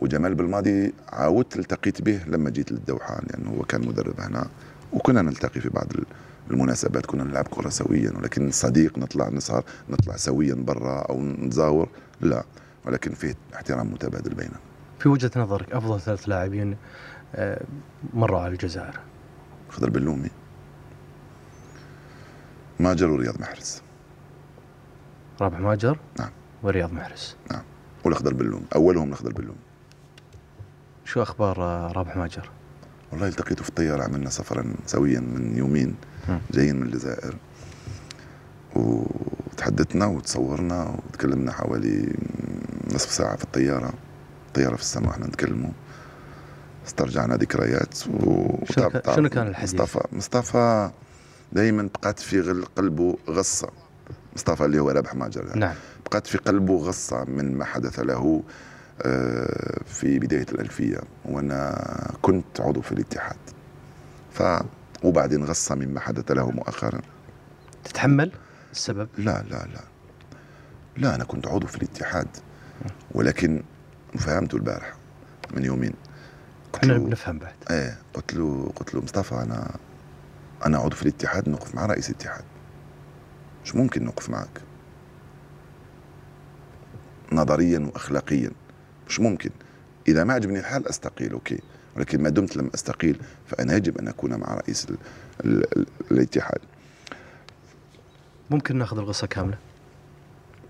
[0.00, 4.46] وجمال بالماضي عاودت التقيت به لما جيت للدوحة لأنه هو كان مدرب هنا.
[4.94, 5.86] وكنا نلتقي في بعض
[6.50, 11.88] المناسبات كنا نلعب كرة سويا ولكن صديق نطلع نسهر نطلع سويا برا أو نتزاور
[12.20, 12.44] لا
[12.86, 14.58] ولكن فيه احترام متبادل بيننا.
[14.98, 16.76] في وجهة نظرك أفضل ثلاث لاعبين
[17.34, 17.64] آه،
[18.14, 19.00] مروا على الجزائر؟
[19.70, 20.30] خضر بلومي.
[22.80, 23.82] ماجر ورياض محرز.
[25.40, 26.30] رابح ماجر؟ نعم.
[26.62, 27.36] ورياض محرز.
[27.50, 27.62] نعم.
[28.04, 29.56] والأخضر بلوم أولهم الأخضر بلوم
[31.04, 32.50] شو أخبار آه، رابح ماجر؟
[33.14, 35.94] والله التقيته في الطيارة عملنا سفرا سويا من يومين
[36.50, 37.36] جايين من الجزائر.
[38.76, 42.16] وتحدثنا وتصورنا وتكلمنا حوالي
[42.94, 43.92] نصف ساعة في الطيارة
[44.48, 45.70] الطيارة في السماء إحنا نتكلموا.
[46.86, 50.90] استرجعنا ذكريات شنو كان الحديث؟ مصطفى مصطفى
[51.52, 53.68] دائما بقات في قلبه غصة.
[54.36, 55.60] مصطفى اللي هو رابح ماجر يعني.
[55.60, 55.74] نعم.
[56.06, 58.42] بقات في قلبه غصة من ما حدث له
[59.86, 63.36] في بداية الألفية وأنا كنت عضو في الاتحاد.
[64.32, 64.42] ف
[65.02, 67.00] وبعدين غصة مما حدث له مؤخرا.
[67.84, 68.32] تتحمل
[68.72, 69.80] السبب؟ لا لا لا.
[70.96, 72.28] لا أنا كنت عضو في الاتحاد.
[73.10, 73.62] ولكن
[74.18, 74.94] فهمته البارح
[75.54, 75.94] من يومين.
[76.72, 77.54] قلت له بنفهم بعد.
[77.70, 79.76] إيه قلت له قلت له مصطفى أنا
[80.66, 82.44] أنا عضو في الاتحاد نوقف مع رئيس الاتحاد.
[83.64, 84.60] مش ممكن نوقف معك.
[87.32, 88.50] نظريا واخلاقيا.
[89.08, 89.50] مش ممكن.
[90.08, 91.58] إذا ما عجبني الحال أستقيل أوكي.
[91.96, 94.96] ولكن ما دمت لم أستقيل فأنا يجب أن أكون مع رئيس ال
[95.44, 96.58] ال ال الاتحاد.
[98.50, 99.58] ممكن ناخذ القصة كاملة؟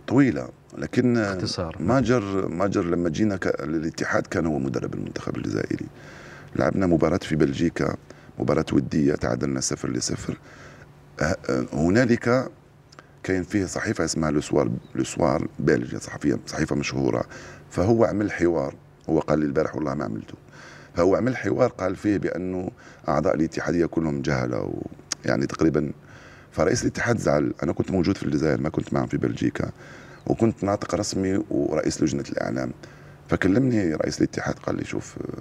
[0.07, 1.77] طويلة لكن باختصار.
[1.81, 5.87] ماجر ماجر لما جينا للاتحاد كان هو مدرب المنتخب الجزائري.
[6.57, 7.97] لعبنا مباراة في بلجيكا
[8.39, 10.39] مباراة ودية تعادلنا صفر لصفر.
[11.21, 12.51] أه- أه، هنالك
[13.23, 17.25] كان فيه صحيفة اسمها لوسوار لوسوار بلجيا صحفية صحيفة مشهورة.
[17.75, 18.75] فهو عمل حوار.
[19.11, 20.35] هو قال لي البارح والله ما عملته.
[20.95, 22.71] فهو عمل حوار قال فيه بأنه
[23.09, 24.83] أعضاء الاتحادية كلهم جهلة و
[25.25, 25.93] يعني تقريبا
[26.53, 27.55] فرئيس الاتحاد زعل.
[27.63, 29.71] أنا كنت موجود في الجزائر ما كنت معهم في بلجيكا.
[30.27, 32.73] وكنت ناطق رسمي ورئيس لجنة الإعلام.
[33.29, 35.39] فكلمني رئيس الاتحاد قال لي شوف آه،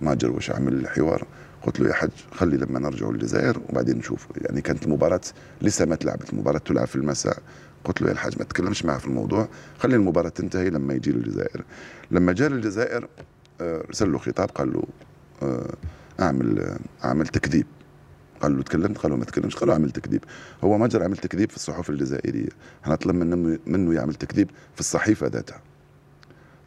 [0.00, 1.26] ماجر وش عمل الحوار
[1.62, 5.20] قلت له يا حج خلي لما نرجع الجزائر وبعدين نشوف يعني كانت المباراة
[5.62, 7.38] لسه ما تلعبت المباراة تلعب في المساء.
[7.88, 9.48] قلت له يا الحاج ما تتكلمش معه في الموضوع
[9.78, 11.64] خلي المباراة تنتهي لما يجي للجزائر
[12.10, 13.08] لما جاء للجزائر
[13.60, 14.82] آه، رسل له خطاب قال له
[15.42, 15.74] آه،
[16.20, 17.66] أعمل آه، أعمل تكذيب.
[18.40, 19.56] قال له تكلمت؟ قال له ما تكلمش.
[19.56, 20.24] قال له أعمل تكذيب.
[20.64, 22.48] هو ماجر عمل تكذيب في الصحف الجزائرية.
[22.84, 25.60] إحنا طلب منه منه يعمل تكذيب في الصحيفة ذاتها.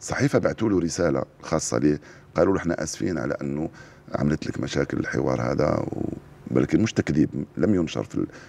[0.00, 2.00] الصحيفة بعثوا له رسالة خاصة ليه؟
[2.34, 3.70] قالوا له إحنا آسفين على أنه
[4.14, 5.86] عملت لك مشاكل الحوار هذا.
[6.50, 8.04] ولكن مش تكذيب لم ينشر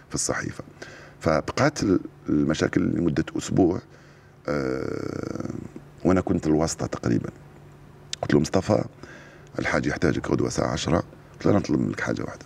[0.10, 0.64] في الصحيفة.
[1.24, 3.80] فبقات ال- المشاكل لمدة أسبوع
[4.48, 5.50] أه
[6.06, 7.30] وأنا كنت الواسطة تقريبا.
[8.22, 8.84] قلت له مصطفى
[9.60, 10.98] الحاج يحتاجك غدوه الساعة 10
[11.34, 12.46] قلت له أنا أطلب منك حاجة واحدة.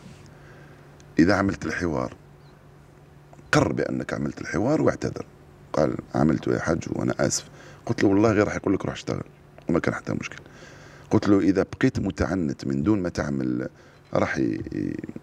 [1.19, 2.13] إذا عملت الحوار
[3.51, 5.25] قر بأنك عملت الحوار واعتذر.
[5.73, 7.49] قال عملته يا حاج وأنا آسف.
[7.85, 9.23] قلت له والله غير راح يقول لك روح اشتغل.
[9.69, 10.37] وما كان حتى مشكل
[11.11, 13.69] قلت له إذا بقيت متعنت من دون ما تعمل
[14.13, 14.41] راح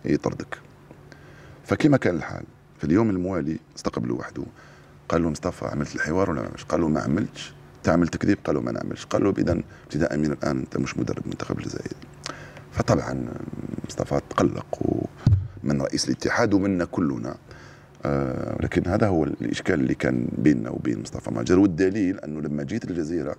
[0.04, 0.58] يطردك.
[1.64, 2.44] فكما كان الحال
[2.78, 4.42] في اليوم الموالي استقبلوا وحده.
[5.08, 7.54] قال له مصطفى عملت الحوار ولا ما عملتش؟ قال له ما عملتش.
[7.82, 9.04] تعمل تكذيب؟ قالوا ما نعملش.
[9.06, 11.92] قال له اذا ابتداء من الآن أنت مش مدرب منتخب الجزائر.
[12.72, 13.28] فطبعا
[13.88, 14.82] مصطفى تقلق
[15.62, 17.36] من رئيس الاتحاد ومنا كلنا.
[18.04, 21.58] آه لكن هذا هو الإشكال اللي كان بيننا وبين مصطفى ماجر.
[21.58, 23.36] والدليل أنه لما جيت الجزيرة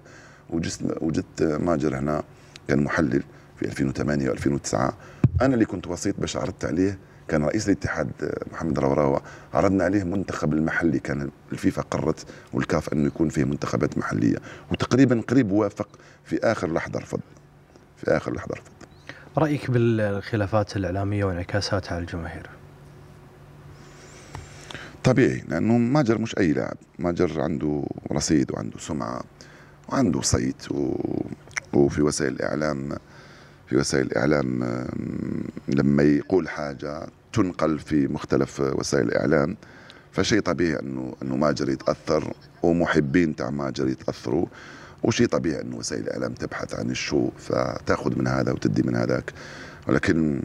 [0.49, 2.23] وجدت وجدت ماجر هنا
[2.67, 3.23] كان محلل
[3.57, 4.93] في 2008 و2009
[5.41, 8.11] أنا اللي كنت وسيط باش عرضت عليه كان رئيس الاتحاد
[8.51, 9.21] محمد روراوة
[9.53, 10.99] عرضنا عليه منتخب المحلي.
[10.99, 14.37] كان الفيفا قررت والكاف أنه يكون فيه منتخبات محلية.
[14.71, 15.87] وتقريبا قريب وافق
[16.23, 17.19] في آخر لحظة رفض.
[17.97, 18.71] في آخر لحظة رفض.
[19.37, 22.49] رأيك بالخلافات الإعلامية وانعكاساتها على الجماهير؟
[25.03, 26.77] طبيعي لأنه ماجر مش أي لاعب.
[26.99, 29.21] ماجر عنده رصيد وعنده سمعة
[29.89, 30.95] وعنده صيت و...
[31.73, 32.97] وفي وسائل الإعلام
[33.69, 39.57] في وسائل الإعلام آم، لما يقول حاجة تنقل في مختلف وسائل الإعلام
[40.11, 44.45] فشيء طبيعي أنه أنه ماجر يتأثر ومحبين تاع ماجر يتأثروا
[45.03, 49.33] وشيء طبيعي أنه وسائل الإعلام تبحث عن الشو فتأخذ من هذا وتدي من هذاك.
[49.87, 50.41] ولكن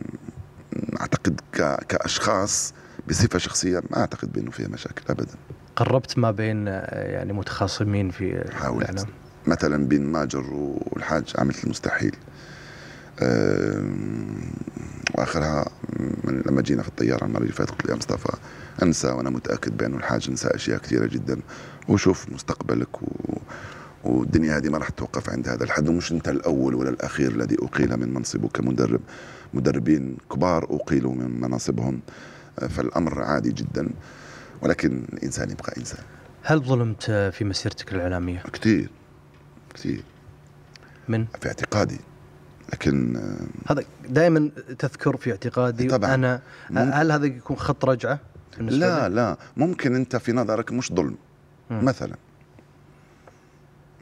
[1.01, 1.85] أعتقد ك...
[1.89, 2.75] كأشخاص
[3.09, 5.35] بصفة شخصية ما أعتقد بأنه فيها مشاكل ابدا.
[5.77, 8.91] قربت ما بين آه، يعني متخاصمين في حاولت.
[8.91, 9.07] الإعلام؟
[9.47, 12.17] مثلا بين ماجر والحاج عملت المستحيل.
[15.15, 15.71] وآخرها
[16.25, 18.37] من لما جينا في الطيارة المرة اللي فاتت قلت له يا مصطفى
[18.83, 21.41] انسى وأنا متأكد بأنه الحاج نسى أشياء كثيرة جدا.
[21.89, 23.07] وشوف مستقبلك و...
[24.05, 25.89] والدنيا هذه ما راح توقف عند هذا الحد.
[25.89, 29.01] ومش أنت الأول ولا الأخير الذي أقيل من منصبه كمدرب.
[29.55, 32.01] مدربين كبار أقيلوا من مناصبهم
[32.69, 33.89] فالأمر عادي جدا.
[34.63, 36.05] ولكن الانسان يبقى إنسان.
[36.43, 38.91] هل ظلمت في مسيرتك الإعلامية؟ كثير
[39.75, 40.03] كثير.
[41.09, 42.01] من؟ في اعتقادي.
[42.73, 43.21] لكن
[43.67, 46.15] هذا دائما تذكر في اعتقادي طبعاً.
[46.15, 46.41] أنا.
[46.75, 48.21] هل هذا يكون خط رجعة
[48.59, 51.17] لا لك؟ لا ممكن أنت في نظرك مش ظلم.
[51.71, 52.17] مثلا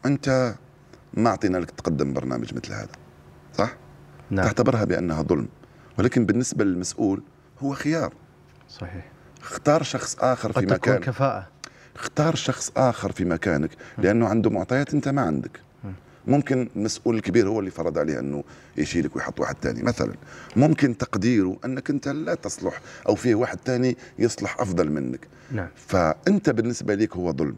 [0.06, 0.54] أنت
[1.14, 2.88] ما أعطينا لك تقدم برنامج مثل هذا
[3.54, 3.76] صح
[4.30, 5.48] نعم تعتبرها بأنها ظلم
[5.98, 7.22] ولكن بالنسبة للمسؤول
[7.60, 8.12] هو خيار
[8.68, 9.10] صحيح
[9.42, 11.48] اختار شخص آخر في قد تكون مكان كفاءة
[11.96, 15.60] اختار شخص آخر في مكانك لأنه عنده معطيات أنت ما عندك.
[16.28, 18.44] ممكن المسؤول الكبير هو اللي فرض عليه إنه
[18.76, 20.14] يشيلك ويحط واحد ثاني مثلا
[20.56, 25.28] ممكن تقديره إنك أنت لا تصلح أو فيه واحد ثاني يصلح أفضل منك.
[25.52, 25.68] نعم.
[25.76, 27.56] فأنت بالنسبة لك هو ظلم.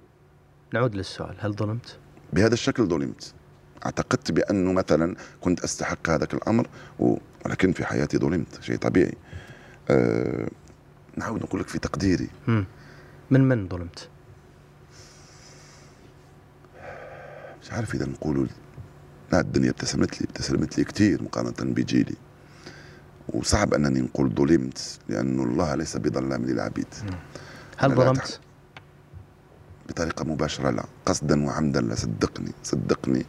[0.75, 1.99] نعود للسؤال هل ظلمت؟
[2.33, 3.35] بهذا الشكل ظلمت.
[3.87, 6.69] أعتقدت بأنه مثلا كنت أستحق هذاك الأمر
[6.99, 9.15] ولكن في حياتي ظلمت شيء طبيعي.
[9.91, 10.49] أه
[11.17, 12.29] نعود نقول لك في تقديري.
[13.31, 14.09] من من ظلمت؟
[17.63, 18.47] مش عارف إذا نقولوا
[19.33, 22.17] لا الدنيا ابتسمت لي ابتسمت لي كثير مقارنة بجيلي.
[23.29, 26.95] وصعب أنني نقول ظلمت لأنه الله ليس بظلام للعبيد.
[27.77, 28.41] هل ظلمت؟
[29.89, 30.85] بطريقة مباشرة لا.
[31.07, 31.95] قصدا وعمدا لا.
[31.95, 33.27] صدقني صدقني.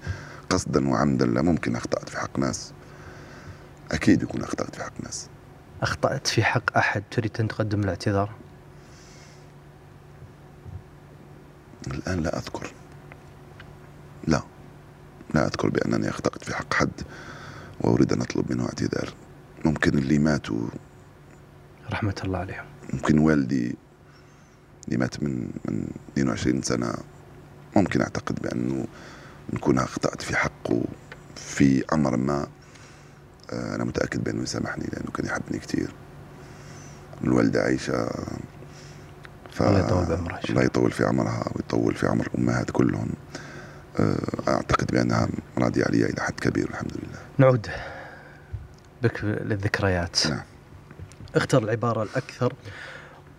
[0.49, 1.41] قصدا وعمدا لا.
[1.41, 2.73] ممكن أخطأت في حق ناس.
[3.91, 5.27] أكيد يكون أخطأت في حق ناس.
[5.82, 8.32] أخطأت في حق أحد تريد أن تقدم الاعتذار؟
[11.88, 12.73] الآن لا أذكر.
[14.28, 14.41] لا.
[15.34, 16.91] لا أذكر بأنني أخطأت في حق حد
[17.82, 19.13] وأريد أن أطلب منه اعتذار.
[19.65, 20.67] ممكن اللي ماتوا
[21.91, 22.65] رحمة الله عليهم.
[22.93, 23.76] ممكن والدي
[24.88, 26.93] اللي مات من من 22 سنة.
[27.76, 28.86] ممكن أعتقد بأنه
[29.53, 30.84] نكون أخطأت في حقه
[31.36, 32.47] في أمر ما.
[33.53, 35.93] آه، أنا متأكد بأنه يسامحني لأنه كان يحبني كثير
[37.24, 38.09] الوالدة عايشة
[39.51, 39.61] ف...
[39.61, 43.09] الله يطول بعمرها الله يطول في عمرها ويطول في عمر الأمهات كلهم.
[44.00, 44.18] آه،
[44.48, 47.20] أعتقد بأنها راضية علي إلى حد كبير الحمد لله.
[47.38, 47.68] نعود
[49.04, 50.28] بك للذكريات.
[50.28, 50.42] نعم.
[51.36, 52.54] اختر العبارة الأكثر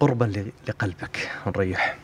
[0.00, 1.96] قربا لقلبك نريح.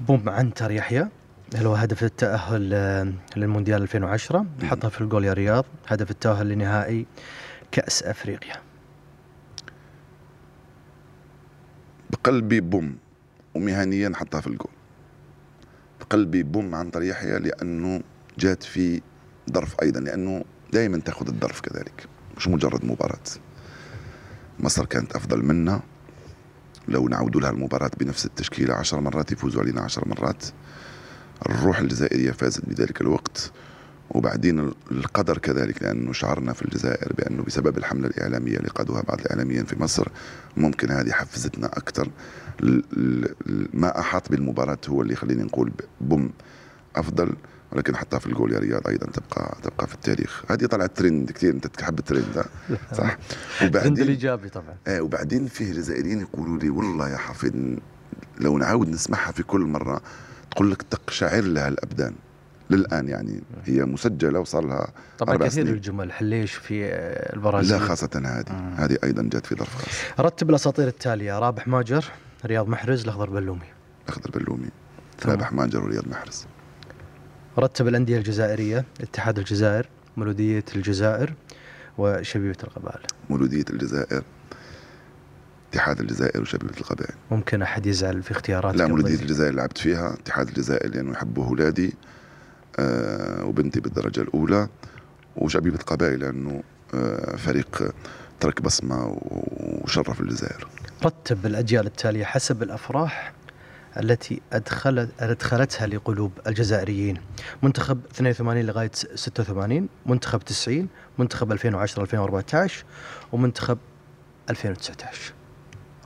[0.00, 1.08] بوم عنتر يحيى
[1.54, 7.06] هل هو هدف التأهل آه، للمونديال 2010 حطها في الجول يا رياض هدف التأهل لنهائي
[7.72, 8.54] كأس أفريقيا.
[12.10, 12.96] بقلبي بوم
[13.54, 14.70] ومهنيا حطها في الجول.
[16.08, 18.02] بقلبي بوم عن طريق يحيى لأنه
[18.38, 19.00] جات في
[19.52, 22.06] ظرف أيضا لأنه دائما تاخذ الظرف كذلك
[22.36, 23.24] مش مجرد مباراة.
[24.60, 25.80] مصر كانت أفضل منا.
[26.88, 30.44] لو نعود لها المباراة بنفس التشكيلة عشر مرات يفوزوا علينا عشر مرات.
[31.46, 33.52] الروح الجزائرية فازت بذلك الوقت.
[34.10, 39.64] وبعدين القدر كذلك لأنه شعرنا في الجزائر بأنه بسبب الحملة الإعلامية اللي قادوها بعض الإعلاميين
[39.64, 40.08] في مصر
[40.56, 42.10] ممكن هذه حفزتنا أكثر
[43.72, 46.30] ما أحاط بالمباراة هو اللي خليني نقول بوم
[46.96, 47.32] أفضل
[47.72, 50.44] ولكن حتى في الجول يا رياض أيضا تبقى تبقى في التاريخ.
[50.50, 52.44] هذه طلعت ترند كثير أنت تحب الترند؟
[52.98, 53.18] صح؟
[53.64, 54.74] وبعدين الإيجابي طبعا.
[54.86, 57.52] آه وبعدين فيه جزائريين يقولوا لي والله يا حفيظ
[58.40, 60.02] لو نعاود نسمعها في كل مرة
[60.50, 62.14] تقول لك تقشعر لها الأبدان.
[62.70, 64.88] للآن يعني هي مسجلة وصار لها
[65.18, 65.74] طبعا أربع كثير سنين.
[65.74, 68.74] الجمل حليش في آه، البرازيل؟ لا خاصة هذه.
[68.84, 70.26] هذه أيضا جت في ظرف خاص.
[70.26, 72.04] رتب الأساطير التالية رابح ماجر
[72.46, 73.66] رياض محرز الأخضر بلومي.
[74.08, 74.68] أخضر بلومي.
[75.26, 76.46] رابح ماجر ورياض محرز.
[77.58, 81.34] رتب الأندية الجزائرية اتحاد الجزائر مولودية الجزائر
[81.98, 83.00] وشبيبة القبائل.
[83.30, 84.22] مولودية الجزائر
[85.72, 87.14] اتحاد الجزائر وشبيبة القبائل.
[87.30, 91.86] ممكن أحد يزعل في اختيارات لا مولودية الجزائر لعبت فيها اتحاد الجزائر لأنه يحبوا اولادي
[91.86, 91.92] آه
[93.44, 94.68] وبنتي بالدرجة الأولى
[95.36, 96.62] وشبيبه القبائل لأنه
[96.94, 97.94] آه فريق
[98.40, 100.68] ترك بصمة وشرف الجزائر.
[101.04, 103.32] رتب الأجيال التالية حسب الأفراح
[103.96, 107.20] التي أدخلت أدخلتها لقلوب الجزائريين.
[107.62, 112.84] منتخب 82 لغاية 86 منتخب 90 منتخب 2010 2014
[113.32, 113.78] ومنتخب
[114.50, 115.32] 2019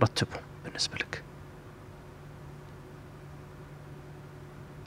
[0.03, 1.23] رتبهم بالنسبة لك.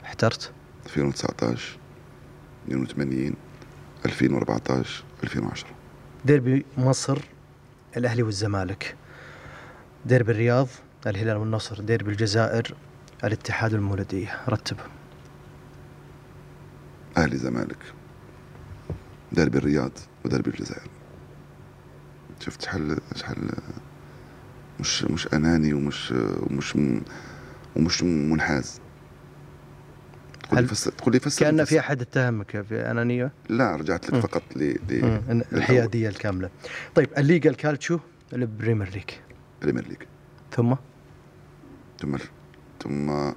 [0.04, 0.52] احترت؟
[0.96, 1.78] 2019
[2.68, 3.34] 82
[4.06, 5.68] 2014 2010
[6.24, 7.18] ديربي مصر
[7.96, 8.96] الأهلي والزمالك.
[10.06, 10.68] ديربي الرياض
[11.06, 11.80] الهلال والنصر.
[11.80, 12.74] ديربي الجزائر
[13.24, 14.90] الاتحاد والمولودية رتبهم
[17.16, 17.78] أهلي زمالك.
[19.32, 19.92] ديربي الرياض
[20.24, 20.90] وديربي الجزائر.
[22.40, 23.50] شفت شحال شحال
[24.80, 26.12] مش مش أناني ومش
[26.50, 26.76] ومش
[27.76, 28.80] ومش منحاز.
[30.48, 31.64] تقول لي فسر تقول لي فسر فسر.
[31.64, 34.20] في أحد اتهمك في أنانية؟ لا رجعت لك.
[34.20, 34.76] فقط ل
[35.52, 36.50] الحيادية الكاملة.
[36.94, 37.98] طيب الليغا الكالتشو
[38.32, 39.10] البريمير ليج
[39.62, 39.98] بريمير ليج
[40.52, 40.74] ثم؟
[42.00, 42.16] ثم
[42.82, 43.32] ثم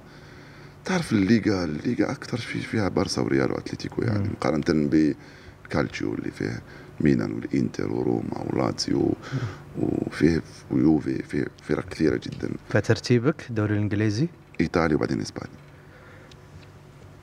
[0.84, 4.30] تعرف الليغا الليغا أكثر في فيها بارسا وريال واتليتيكو يعني مم.
[4.32, 6.62] مقارنة بكالتشيو اللي فيه
[7.00, 9.14] ميلان والإنتر وروما ولاتسيو
[9.78, 12.50] وفيه ويوفي فيه فرق كثيرة جدا.
[12.68, 14.28] فترتيبك الدوري الإنجليزي؟
[14.60, 15.56] إيطاليا وبعدين إسبانيا.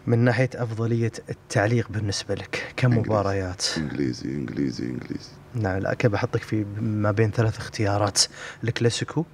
[0.08, 2.98] من ناحية أفضلية التعليق بالنسبة لك كم.
[2.98, 5.30] مباريات؟ إنجليزي إنجليزي إنجليزي.
[5.56, 8.22] نعم لا كيف بحطك في ما بين ثلاث اختيارات.
[8.64, 9.26] الكلاسيكو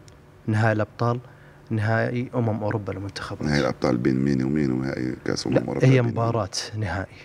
[0.47, 1.19] نهائي الأبطال
[1.69, 6.49] نهائي أمم أوروبا للمنتخبات نهائي الأبطال بين مين ومين ونهائي كأس أمم أوروبا هي مباراة
[6.77, 7.17] نهائي.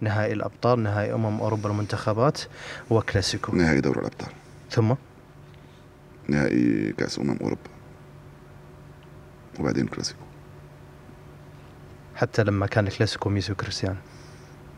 [0.00, 2.40] نهائي الأبطال نهائي أمم أوروبا للمنتخبات
[2.90, 3.56] وكلاسيكو.
[3.56, 4.28] نهائي دوري الأبطال.
[4.70, 4.94] ثم؟
[6.28, 7.70] نهائي كأس أمم أوروبا.
[9.60, 10.22] وبعدين كلاسيكو.
[12.22, 13.96] حتى لما كان الكلاسيكو ميسي وكريستيانو.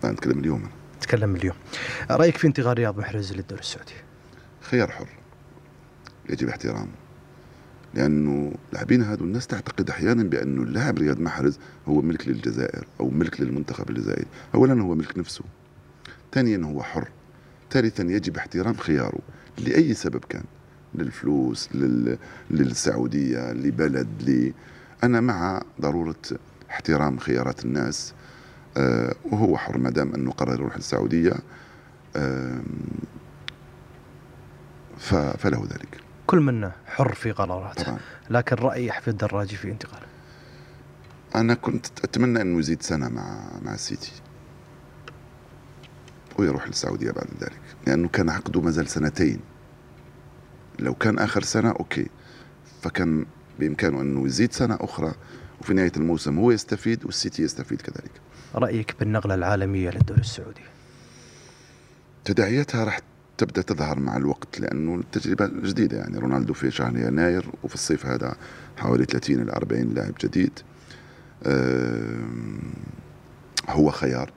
[0.04, 0.68] نتكلم اليوم.
[0.96, 1.56] نتكلم اليوم.
[2.10, 3.92] رأيك في انتقال رياض محرز للدوري السعودي؟
[4.60, 5.08] خيار حر.
[6.30, 6.92] يجب احترامه
[7.94, 13.40] لأنه لاعبين هذول الناس تعتقد أحيانا بأنه اللاعب رياض محرز هو ملك للجزائر أو ملك
[13.40, 14.26] للمنتخب الجزائري.
[14.54, 15.44] اولا هو ملك نفسه.
[16.32, 17.08] ثانيا هو حر.
[17.70, 19.18] ثالثا يجب احترام خياره.
[19.58, 20.44] لأي سبب كان؟
[20.94, 22.18] للفلوس لل...
[22.50, 24.52] للسعودية لبلد ل...
[25.04, 26.16] أنا مع ضرورة
[26.74, 28.14] احترام خيارات الناس
[28.76, 31.32] آه وهو حر ما دام انه قرر يروح للسعوديه
[32.16, 32.60] آه.
[35.38, 36.00] فله ذلك.
[36.26, 37.98] كل منا حر في قراراته طبعا.
[38.30, 40.06] لكن رأي حفيظ الدراجي في انتقاله.
[41.34, 44.12] أنا كنت أتمنى انه يزيد سنة مع مع السيتي
[46.38, 49.40] ويروح للسعوديه بعد ذلك لأنه كان عقده ما زال سنتين.
[50.78, 52.06] لو كان آخر سنة okay.
[52.82, 53.26] فكان
[53.58, 55.12] بإمكانه انه يزيد سنة أخرى
[55.64, 58.10] وفي نهاية الموسم هو يستفيد والسيتي يستفيد كذلك.
[58.54, 60.60] رأيك بالنقلة العالمية للدوري السعودي؟
[62.24, 63.00] تداعياتها راح
[63.38, 66.18] تبدأ تظهر مع الوقت لأنه التجربه جديدة يعني.
[66.18, 68.36] رونالدو في شهر يناير وفي الصيف هذا
[68.76, 70.58] حوالي 30 إلى 40 لاعب جديد.
[73.68, 74.30] هو خيار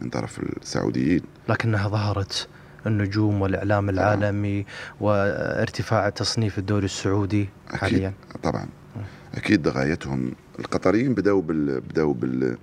[0.00, 1.22] من طرف السعوديين.
[1.48, 2.48] لكنها ظهرت
[2.86, 4.66] النجوم والإعلام العالمي
[5.00, 8.12] وارتفاع تصنيف الدوري السعودي حاليا.
[8.42, 8.68] طبعا.
[9.34, 12.56] أكيد غايتهم القطريين بدأوا بال بدأوا بال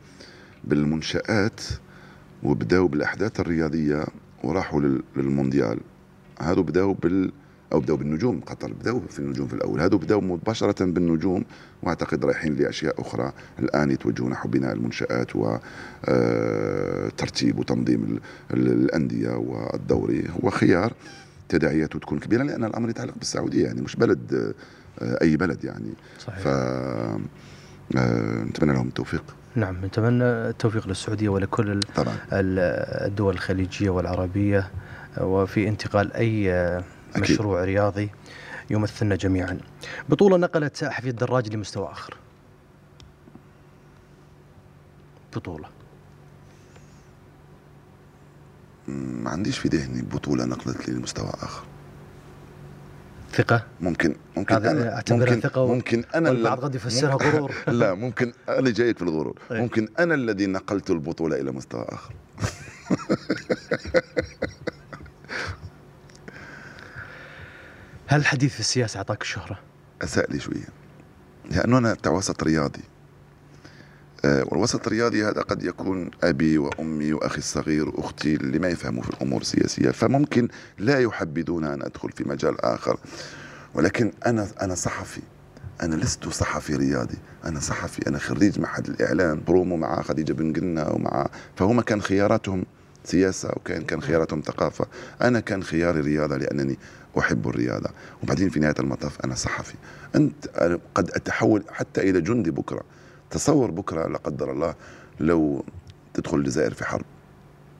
[0.63, 1.61] بالمنشآت
[2.43, 4.05] وبدأوا بالأحداث الرياضية
[4.43, 5.79] وراحوا لل- للمونديال.
[6.41, 7.31] هذو بدأوا بال
[7.73, 8.39] أو بدأوا بالنجوم.
[8.41, 9.81] قطر بدأوا في النجوم في الأول.
[9.81, 11.43] هذو بدأوا مباشرة بالنجوم
[11.83, 13.31] وأعتقد رايحين لأشياء أخرى.
[13.59, 15.31] الآن يتوجهون نحو بناء المنشآت
[16.07, 18.19] وترتيب وتنظيم ال-
[18.57, 20.93] ال- الأندية والدوري هو خيار
[21.49, 23.65] تداعياته تكون كبيرة لأن الأمر يتعلق بالسعودية.
[23.65, 24.53] يعني مش بلد آه،
[25.01, 25.93] أي بلد يعني.
[26.19, 26.39] صحيح.
[26.39, 27.19] ف آه،
[28.43, 29.23] نتمنى لهم التوفيق.
[29.55, 32.13] نعم نتمنى التوفيق للسعودية ولكل طبعا.
[32.33, 34.71] ال- الدول الخليجية والعربية
[35.21, 36.51] وفي انتقال أي
[37.15, 37.21] أكيد.
[37.21, 38.09] مشروع رياضي
[38.69, 39.57] يمثلنا جميعا.
[40.09, 42.17] بطولة نقلت حفيظ دراج لمستوى آخر.
[45.35, 45.67] بطولة.
[48.87, 51.63] ما عنديش في ذهني بطولة نقلت لي لمستوى آخر.
[53.39, 57.51] ثقة ممكن ممكن هذا أنا أعتبرها ممكن ثقة ممكن أنا والبعض اللي- قد يفسرها غرور.
[57.67, 59.39] لا ممكن أنا جيد في الغرور.
[59.51, 59.61] إيه.
[59.61, 62.13] ممكن أنا الذي نقلت البطولة إلى مستوى آخر.
[68.07, 69.59] هل الحديث في السياسة أعطاك الشهرة؟
[70.01, 70.67] اساء لي شوية.
[71.51, 72.81] لأنه أنا بتاع وسط رياضي.
[74.25, 79.41] والوسط الرياضي هذا قد يكون أبي وأمي وأخي الصغير واختي اللي ما يفهموا في الأمور
[79.41, 79.91] السياسية.
[79.91, 80.47] فممكن
[80.77, 82.99] لا يحبذون أن أدخل في مجال آخر.
[83.73, 85.21] ولكن أنا أنا صحفي.
[85.81, 87.17] أنا لست صحفي رياضي.
[87.45, 88.07] أنا صحفي.
[88.07, 92.65] أنا خريج معهد الإعلام برومو مع خديجة بن قنا ومع فهم كان خياراتهم
[93.03, 94.85] سياسة وكان كان خياراتهم ثقافة.
[95.21, 96.77] أنا كان خياري رياضة لأنني
[97.19, 97.89] أحب الرياضة.
[98.23, 99.75] وبعدين في نهاية المطاف أنا صحفي.
[100.15, 100.47] أنت
[100.95, 102.83] قد أتحول حتى إلى جندي بكرة.
[103.29, 104.75] تصور بكرة لا قدر الله
[105.19, 105.65] لو
[106.13, 107.05] تدخل الجزائر في حرب.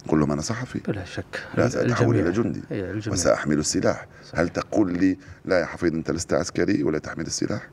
[0.07, 1.47] قل لهم أنا صحفي بلا شك.
[1.57, 2.31] لا سأتحول الجميع.
[2.31, 2.61] إلى جندي.
[2.71, 4.07] إيه، وسأحمل السلاح.
[4.25, 4.39] صحيح.
[4.39, 7.69] هل تقول لي لا يا حفيظ أنت لست عسكري ولا تحمل السلاح؟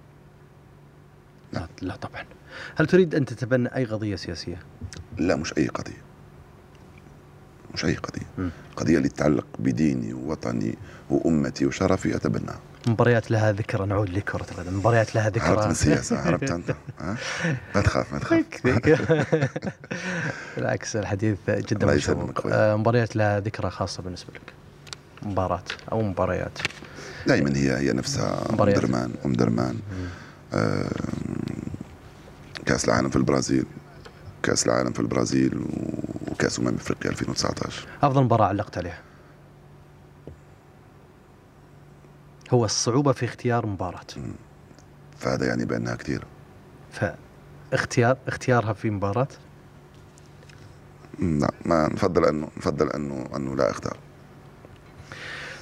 [1.52, 2.24] لا, لا طبعا.
[2.76, 4.58] هل تريد أن تتبنى أي قضية سياسية؟
[5.18, 6.05] لا مش أي قضية.
[7.74, 8.50] مش أي قضية.
[8.76, 10.78] قضية اللي تتعلق بديني ووطني
[11.10, 12.58] وأمتي وشرفي أتبناها.
[12.88, 15.42] مباريات لها ذكرى نعود لكرة القدم مباريات لها ذكرى.
[15.48, 16.74] هربت من السياسة هربت أنت.
[17.00, 17.16] ها؟
[17.74, 18.42] ما تخاف ما تخاف.
[20.56, 22.46] بالعكس الحديث جدا مشوق.
[22.46, 24.52] آه، مباريات لها ذكرى خاصة بالنسبة لك.
[25.22, 25.62] مباراة
[25.92, 26.58] أو مباريات.
[27.26, 28.46] دائما هي هي نفسها.
[28.50, 28.78] أم مباريات.
[28.78, 29.76] درمان أم درمان.
[30.54, 30.90] آه،
[32.66, 33.64] كأس العالم في البرازيل.
[34.42, 35.60] كأس العالم في البرازيل
[36.36, 38.98] وكأس أمم أفريقيا 2019 أفضل مباراة علقت عليها.
[42.50, 44.06] هو الصعوبة في اختيار مباراة.
[45.18, 46.24] فهذا يعني بأنها كثير
[46.92, 49.28] فاختيار اختيارها في مباراة؟
[51.18, 53.96] لا ما نفضل انه نفضل انه أنه لا أختار.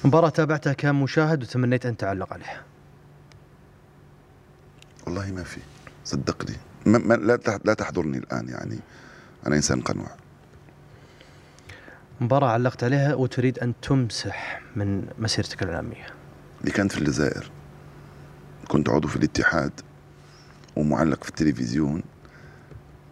[0.05, 2.63] مباراة تابعتها كمشاهد وتمنيت أن تعلق عليها.
[5.05, 5.61] والله ما في.
[6.05, 6.55] صدقني.
[6.85, 7.13] ما
[7.65, 8.79] لا تحضرني الآن يعني.
[9.47, 10.24] أنا إنسان قنوع.
[12.21, 16.05] مباراة علقت عليها وتريد أن تمسح من مسيرتك الإعلامية.
[16.61, 17.51] اللي كانت في الجزائر.
[18.67, 19.71] كنت عضو في الاتحاد
[20.75, 22.03] ومعلق في التلفزيون.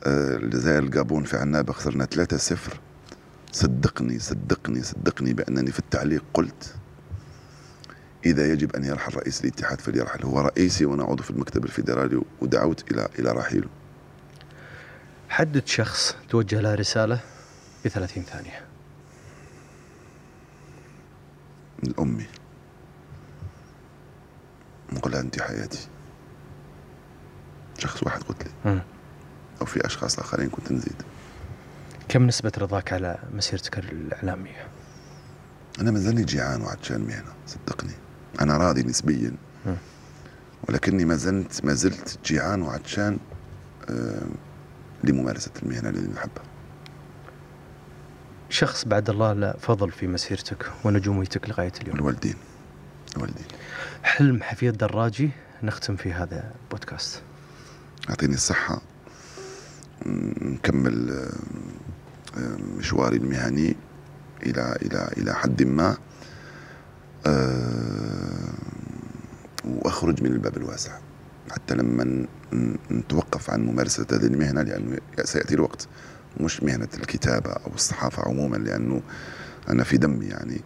[0.03, 2.79] آه، الجزائر الجابون في عنابة خسرنا 3-0
[3.51, 6.75] صدقني صدقني صدقني بأنني في التعليق قلت
[8.25, 10.23] إذا يجب أن يرحل رئيس الاتحاد فليرحل.
[10.23, 13.67] هو رئيسي وأنا عضو في المكتب الفيدرالي ودعوت إلى إلى رحيله.
[15.29, 17.19] حدد شخص توجه له رسالة
[17.85, 18.72] ب 30 ثانية.
[21.83, 22.25] من أمي
[24.93, 25.87] نقول لها أنت حياتي.
[27.77, 28.81] شخص واحد قلت لي.
[29.61, 31.01] أو في أشخاص آخرين كنت نزيد.
[32.07, 34.67] كم نسبة رضاك على مسيرتك الإعلامية؟
[35.79, 37.93] أنا ما زلني جيعان وعطشان مهنة صدقني.
[38.41, 39.31] أنا راضي نسبيا.
[39.65, 39.77] مم.
[40.69, 43.17] ولكني ما زلت ما زلت جيعان وعطشان
[43.89, 44.21] آه،
[45.03, 46.43] لممارسة المهنة اللي نحبها
[48.53, 51.95] شخص بعد الله له فضل في مسيرتك ونجوميتك لغاية اليوم.
[51.95, 52.35] الوالدين.
[53.17, 53.45] الوالدين.
[54.03, 55.29] حلم حفيظ دراجي
[55.63, 57.21] نختم في هذا البودكاست
[58.09, 58.81] يعطيني الصحة.
[60.05, 61.27] نكمل
[62.77, 63.75] مشواري المهني
[64.43, 65.97] إلى إلى إلى حد ما.
[69.65, 70.97] وأخرج من الباب الواسع
[71.51, 72.27] حتى لما
[72.91, 75.87] نتوقف عن ممارسة هذه المهنة لأنه سيأتي الوقت.
[76.39, 79.01] مش مهنة الكتابة أو الصحافة عموما لأنه
[79.69, 80.61] أنا في دمي يعني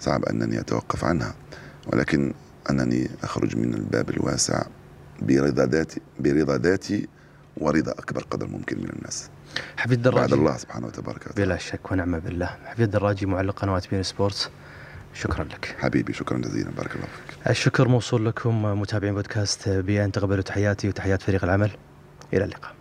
[0.00, 1.34] صعب أنني أتوقف عنها.
[1.86, 2.34] ولكن
[2.70, 4.62] أنني أخرج من الباب الواسع
[5.22, 7.08] برضا ذاتي برضا ذاتي
[7.56, 9.30] ورضا أكبر قدر ممكن من الناس.
[9.76, 11.46] حفيظ بعد دراجي الله سبحانه وتبارك وتعالى.
[11.46, 12.46] بلا شك ونعم بالله.
[12.64, 14.50] حفيظ دراجي معلق قنوات بي إن سبورتس.
[15.14, 15.76] شكرا لك.
[15.78, 16.70] حبيبي شكرا جزيلا.
[16.70, 17.48] بارك الله فيك.
[17.50, 21.70] الشكر موصول لكم متابعين بودكاست بيان تقبلوا تحياتي وتحيات فريق العمل.
[22.32, 22.75] إلى اللقاء.